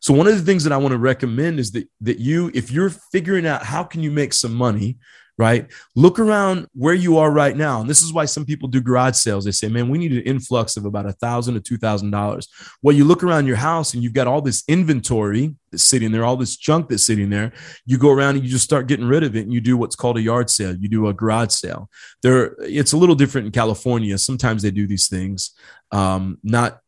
So 0.00 0.12
one 0.12 0.26
of 0.26 0.36
the 0.36 0.42
things 0.42 0.64
that 0.64 0.72
I 0.72 0.76
want 0.76 0.92
to 0.92 0.98
recommend 0.98 1.58
is 1.58 1.72
that 1.72 1.88
that 2.02 2.18
you, 2.18 2.50
if 2.54 2.70
you're 2.70 2.90
figuring 2.90 3.46
out 3.46 3.64
how 3.64 3.82
can 3.82 4.02
you 4.02 4.10
make 4.10 4.34
some 4.34 4.54
money, 4.54 4.98
right? 5.36 5.70
Look 5.96 6.18
around 6.18 6.68
where 6.74 6.94
you 6.94 7.18
are 7.18 7.30
right 7.30 7.56
now. 7.56 7.80
And 7.80 7.90
this 7.90 8.02
is 8.02 8.12
why 8.12 8.24
some 8.24 8.44
people 8.44 8.68
do 8.68 8.80
garage 8.80 9.16
sales. 9.16 9.44
They 9.44 9.50
say, 9.50 9.68
man, 9.68 9.88
we 9.88 9.98
need 9.98 10.12
an 10.12 10.22
influx 10.22 10.76
of 10.76 10.84
about 10.84 11.06
a 11.06 11.12
thousand 11.12 11.54
to 11.54 11.60
two 11.60 11.76
thousand 11.76 12.10
dollars. 12.10 12.48
Well, 12.82 12.94
you 12.94 13.04
look 13.04 13.24
around 13.24 13.46
your 13.46 13.56
house 13.56 13.94
and 13.94 14.02
you've 14.02 14.12
got 14.12 14.26
all 14.26 14.40
this 14.40 14.62
inventory 14.68 15.54
that's 15.70 15.82
sitting 15.82 16.12
there, 16.12 16.24
all 16.24 16.36
this 16.36 16.56
junk 16.56 16.88
that's 16.88 17.06
sitting 17.06 17.30
there. 17.30 17.52
You 17.84 17.98
go 17.98 18.10
around 18.10 18.36
and 18.36 18.44
you 18.44 18.50
just 18.50 18.64
start 18.64 18.86
getting 18.86 19.06
rid 19.06 19.24
of 19.24 19.34
it 19.34 19.42
and 19.42 19.52
you 19.52 19.60
do 19.60 19.76
what's 19.76 19.96
called 19.96 20.18
a 20.18 20.22
yard 20.22 20.50
sale. 20.50 20.74
You 20.74 20.88
do 20.88 21.08
a 21.08 21.12
garage 21.12 21.52
sale. 21.52 21.90
There, 22.22 22.54
it's 22.60 22.92
a 22.92 22.96
little 22.96 23.16
different 23.16 23.46
in 23.46 23.52
California. 23.52 24.16
Sometimes 24.18 24.62
they 24.62 24.70
do 24.70 24.86
these 24.86 25.08
things. 25.08 25.50
Um, 25.90 26.38
not 26.42 26.80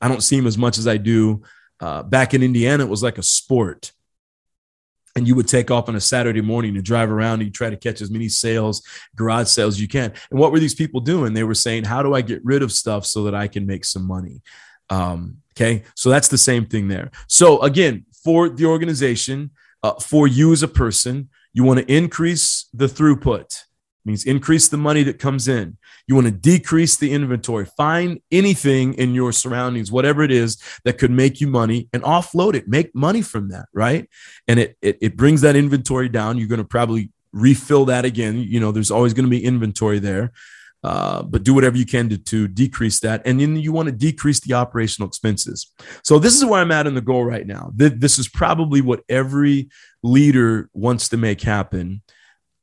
I 0.00 0.08
don't 0.08 0.22
see 0.22 0.36
them 0.36 0.46
as 0.46 0.56
much 0.58 0.78
as 0.78 0.86
I 0.86 0.96
do. 0.96 1.42
Uh, 1.80 2.02
back 2.02 2.34
in 2.34 2.42
Indiana, 2.42 2.84
it 2.84 2.90
was 2.90 3.02
like 3.02 3.18
a 3.18 3.22
sport 3.22 3.92
and 5.16 5.26
you 5.26 5.34
would 5.34 5.48
take 5.48 5.70
off 5.70 5.88
on 5.88 5.96
a 5.96 6.00
Saturday 6.00 6.40
morning 6.40 6.74
to 6.74 6.82
drive 6.82 7.10
around 7.10 7.34
and 7.34 7.44
you 7.44 7.50
try 7.50 7.70
to 7.70 7.76
catch 7.76 8.00
as 8.00 8.10
many 8.10 8.28
sales, 8.28 8.82
garage 9.16 9.48
sales 9.48 9.78
you 9.80 9.88
can. 9.88 10.12
And 10.30 10.38
what 10.38 10.52
were 10.52 10.60
these 10.60 10.74
people 10.74 11.00
doing? 11.00 11.34
They 11.34 11.44
were 11.44 11.54
saying, 11.54 11.84
How 11.84 12.02
do 12.02 12.14
I 12.14 12.20
get 12.20 12.44
rid 12.44 12.62
of 12.62 12.72
stuff 12.72 13.06
so 13.06 13.24
that 13.24 13.34
I 13.34 13.48
can 13.48 13.66
make 13.66 13.84
some 13.84 14.06
money? 14.06 14.42
Um, 14.88 15.38
okay. 15.56 15.84
So 15.94 16.10
that's 16.10 16.28
the 16.28 16.38
same 16.38 16.66
thing 16.66 16.88
there. 16.88 17.10
So 17.26 17.60
again, 17.62 18.06
for 18.22 18.48
the 18.48 18.66
organization, 18.66 19.50
uh, 19.82 19.94
for 19.94 20.26
you 20.26 20.52
as 20.52 20.62
a 20.62 20.68
person, 20.68 21.30
you 21.52 21.64
want 21.64 21.80
to 21.80 21.92
increase 21.92 22.68
the 22.72 22.86
throughput 22.86 23.64
means 24.04 24.24
increase 24.24 24.68
the 24.68 24.76
money 24.76 25.02
that 25.04 25.18
comes 25.18 25.48
in. 25.48 25.76
You 26.06 26.14
want 26.14 26.26
to 26.26 26.32
decrease 26.32 26.96
the 26.96 27.12
inventory. 27.12 27.66
Find 27.76 28.20
anything 28.30 28.94
in 28.94 29.14
your 29.14 29.32
surroundings, 29.32 29.92
whatever 29.92 30.22
it 30.22 30.30
is 30.30 30.62
that 30.84 30.98
could 30.98 31.10
make 31.10 31.40
you 31.40 31.46
money 31.46 31.88
and 31.92 32.02
offload 32.02 32.54
it. 32.54 32.68
Make 32.68 32.94
money 32.94 33.22
from 33.22 33.48
that, 33.50 33.66
right? 33.72 34.08
And 34.48 34.58
it 34.58 34.76
it, 34.82 34.98
it 35.00 35.16
brings 35.16 35.40
that 35.42 35.56
inventory 35.56 36.08
down. 36.08 36.38
You're 36.38 36.48
going 36.48 36.58
to 36.58 36.64
probably 36.64 37.10
refill 37.32 37.84
that 37.86 38.04
again. 38.04 38.38
You 38.38 38.60
know, 38.60 38.72
there's 38.72 38.90
always 38.90 39.14
going 39.14 39.26
to 39.26 39.30
be 39.30 39.44
inventory 39.44 39.98
there. 39.98 40.32
Uh, 40.82 41.22
but 41.22 41.42
do 41.42 41.52
whatever 41.52 41.76
you 41.76 41.84
can 41.84 42.08
to, 42.08 42.16
to 42.16 42.48
decrease 42.48 43.00
that. 43.00 43.20
And 43.26 43.38
then 43.38 43.56
you 43.56 43.70
want 43.70 43.86
to 43.86 43.92
decrease 43.92 44.40
the 44.40 44.54
operational 44.54 45.06
expenses. 45.06 45.70
So 46.02 46.18
this 46.18 46.34
is 46.34 46.42
where 46.42 46.58
I'm 46.58 46.72
at 46.72 46.86
in 46.86 46.94
the 46.94 47.02
goal 47.02 47.22
right 47.22 47.46
now. 47.46 47.70
This 47.74 48.18
is 48.18 48.28
probably 48.28 48.80
what 48.80 49.02
every 49.06 49.68
leader 50.02 50.70
wants 50.72 51.10
to 51.10 51.18
make 51.18 51.42
happen. 51.42 52.00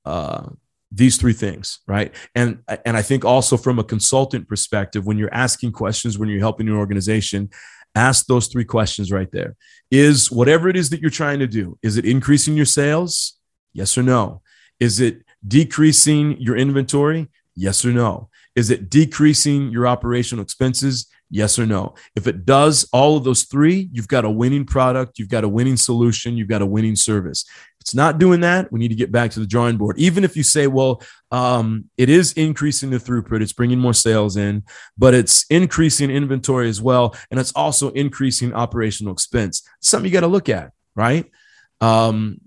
Uh, 0.03 0.49
these 0.91 1.17
three 1.17 1.33
things 1.33 1.79
right? 1.87 2.13
And 2.33 2.59
and 2.85 2.95
i 2.95 3.01
think 3.01 3.25
also 3.25 3.57
from 3.57 3.79
a 3.79 3.83
consultant 3.83 4.47
perspective 4.47 5.05
when 5.05 5.17
you're 5.17 5.33
asking 5.33 5.73
questions 5.73 6.17
when 6.17 6.29
you're 6.29 6.39
helping 6.39 6.67
your 6.67 6.77
organization 6.77 7.49
ask 7.97 8.27
those 8.27 8.47
three 8.47 8.65
questions 8.65 9.11
right 9.11 9.31
there. 9.31 9.55
Is 9.89 10.31
whatever 10.31 10.69
it 10.69 10.77
is 10.77 10.89
that 10.91 11.01
you're 11.01 11.09
trying 11.09 11.39
to 11.39 11.47
do 11.47 11.77
is 11.81 11.97
it 11.97 12.05
increasing 12.05 12.55
your 12.55 12.65
sales? 12.65 13.33
Yes 13.73 13.97
or 13.97 14.03
no. 14.03 14.41
Is 14.79 14.99
it 14.99 15.23
decreasing 15.47 16.39
your 16.39 16.55
inventory? 16.55 17.27
Yes 17.55 17.83
or 17.83 17.91
no. 17.91 18.29
Is 18.55 18.69
it 18.69 18.89
decreasing 18.89 19.69
your 19.69 19.87
operational 19.87 20.43
expenses? 20.43 21.07
Yes 21.29 21.59
or 21.59 21.65
no? 21.65 21.95
If 22.15 22.27
it 22.27 22.45
does 22.45 22.87
all 22.93 23.17
of 23.17 23.23
those 23.23 23.43
three, 23.43 23.89
you've 23.91 24.07
got 24.07 24.25
a 24.25 24.29
winning 24.29 24.65
product, 24.65 25.19
you've 25.19 25.29
got 25.29 25.43
a 25.43 25.49
winning 25.49 25.77
solution, 25.77 26.37
you've 26.37 26.47
got 26.47 26.61
a 26.61 26.65
winning 26.65 26.95
service. 26.95 27.45
It's 27.87 27.95
not 27.95 28.19
doing 28.19 28.41
that, 28.41 28.69
we 28.69 28.79
need 28.79 28.89
to 28.89 28.95
get 28.95 29.13
back 29.13 29.31
to 29.31 29.39
the 29.39 29.47
drawing 29.47 29.77
board. 29.77 29.97
Even 29.97 30.25
if 30.25 30.35
you 30.35 30.43
say, 30.43 30.67
well, 30.67 31.01
um, 31.31 31.85
it 31.95 32.09
is 32.09 32.33
increasing 32.33 32.89
the 32.89 32.97
throughput, 32.97 33.41
it's 33.41 33.53
bringing 33.53 33.79
more 33.79 33.93
sales 33.93 34.35
in, 34.35 34.63
but 34.97 35.13
it's 35.13 35.45
increasing 35.49 36.11
inventory 36.11 36.67
as 36.67 36.81
well. 36.81 37.15
And 37.31 37.39
it's 37.39 37.53
also 37.53 37.91
increasing 37.91 38.53
operational 38.53 39.13
expense. 39.13 39.65
It's 39.77 39.87
something 39.87 40.05
you 40.05 40.11
got 40.11 40.19
to 40.19 40.27
look 40.27 40.49
at, 40.49 40.73
right? 40.95 41.31
Um, 41.79 42.41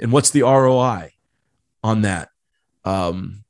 and 0.00 0.10
what's 0.10 0.30
the 0.30 0.40
ROI 0.40 1.10
on 1.84 2.00
that? 2.00 2.30
Um, 2.82 3.44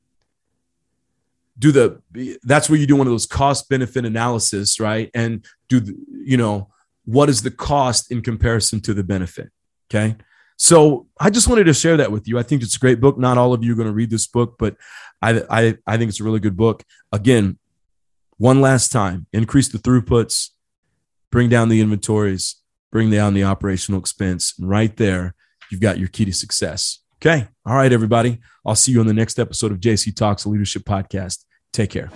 do 1.57 1.71
the 1.71 2.01
that's 2.43 2.69
where 2.69 2.77
you 2.77 2.85
do 2.85 2.97
one 2.97 3.07
of 3.07 3.11
those 3.11 3.25
cost 3.25 3.67
benefit 3.69 4.05
analysis 4.05 4.79
right 4.79 5.11
and 5.13 5.45
do 5.67 5.81
the, 5.81 5.93
you 6.23 6.37
know 6.37 6.69
what 7.03 7.27
is 7.27 7.41
the 7.41 7.51
cost 7.51 8.13
in 8.13 8.21
comparison 8.21 8.79
to 8.79 8.93
the 8.93 9.03
benefit 9.03 9.49
okay 9.91 10.15
so 10.59 11.07
i 11.19 11.29
just 11.29 11.47
wanted 11.47 11.63
to 11.63 11.73
share 11.73 11.97
that 11.97 12.11
with 12.11 12.27
you. 12.27 12.37
I 12.37 12.43
think 12.43 12.61
it's 12.61 12.75
a 12.75 12.79
great 12.79 12.99
book. 12.99 13.17
Not 13.17 13.37
all 13.37 13.53
of 13.53 13.63
you 13.63 13.73
are 13.73 13.75
going 13.75 13.87
to 13.87 13.93
read 13.93 14.11
this 14.11 14.27
book 14.27 14.55
but 14.59 14.75
i 15.21 15.41
i, 15.49 15.77
I 15.87 15.97
think 15.97 16.09
it's 16.09 16.19
a 16.19 16.23
really 16.23 16.39
good 16.39 16.57
book. 16.57 16.83
Again 17.11 17.57
one 18.37 18.61
last 18.61 18.91
time 18.91 19.25
increase 19.33 19.69
the 19.69 19.79
throughputs 19.79 20.49
bring 21.31 21.49
down 21.49 21.69
the 21.69 21.81
inventories 21.81 22.57
bring 22.91 23.09
down 23.09 23.33
the 23.33 23.43
operational 23.43 23.99
expense 23.99 24.53
and 24.59 24.69
right 24.69 24.95
there 24.97 25.33
you've 25.71 25.81
got 25.81 25.97
your 25.97 26.07
key 26.09 26.25
to 26.25 26.33
success. 26.33 26.99
Okay? 27.17 27.47
All 27.65 27.75
right 27.75 27.91
everybody. 27.91 28.39
I'll 28.65 28.75
see 28.75 28.91
you 28.91 28.99
on 28.99 29.07
the 29.07 29.13
next 29.13 29.39
episode 29.39 29.71
of 29.71 29.79
jc 29.79 30.15
talks 30.15 30.45
a 30.45 30.49
leadership 30.49 30.83
podcast. 30.83 31.45
Take 31.71 31.91
care. 31.91 32.09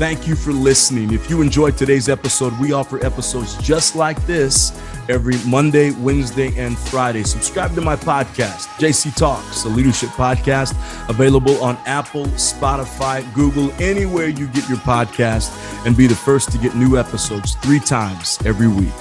Thank 0.00 0.26
you 0.26 0.34
for 0.34 0.50
listening. 0.50 1.12
If 1.12 1.28
you 1.28 1.42
enjoyed 1.42 1.76
today's 1.76 2.08
episode, 2.08 2.58
we 2.58 2.72
offer 2.72 3.04
episodes 3.04 3.58
just 3.58 3.94
like 3.94 4.16
this 4.24 4.72
every 5.10 5.34
Monday, 5.46 5.90
Wednesday, 5.90 6.56
and 6.56 6.78
Friday. 6.78 7.22
Subscribe 7.22 7.74
to 7.74 7.82
my 7.82 7.96
podcast, 7.96 8.68
JC 8.78 9.14
Talks, 9.14 9.66
a 9.66 9.68
leadership 9.68 10.08
podcast, 10.08 10.72
available 11.10 11.62
on 11.62 11.76
Apple, 11.84 12.24
Spotify, 12.28 13.30
Google, 13.34 13.70
anywhere 13.72 14.28
you 14.28 14.46
get 14.46 14.66
your 14.70 14.78
podcast, 14.78 15.54
and 15.84 15.94
be 15.94 16.06
the 16.06 16.14
first 16.14 16.50
to 16.52 16.56
get 16.56 16.74
new 16.74 16.96
episodes 16.96 17.56
three 17.56 17.78
times 17.78 18.38
every 18.46 18.68
week. 18.68 18.94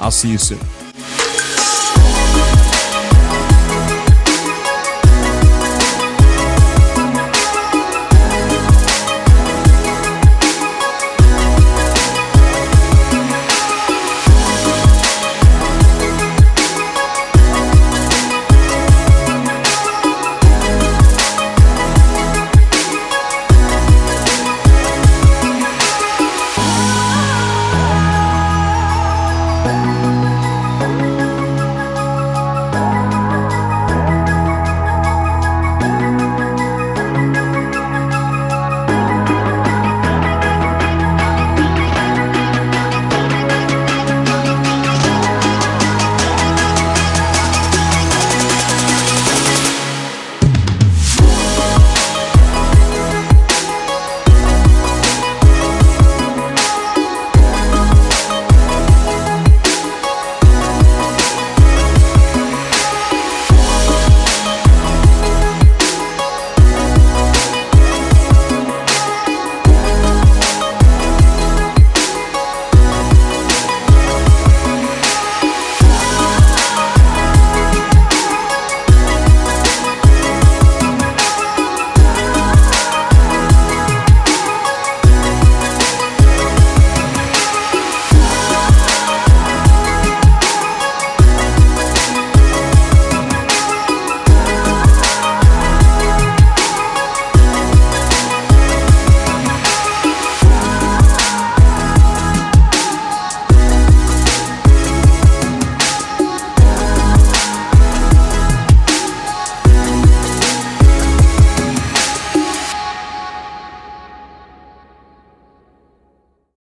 I'll 0.00 0.10
see 0.10 0.30
you 0.30 0.38
soon. 0.38 0.60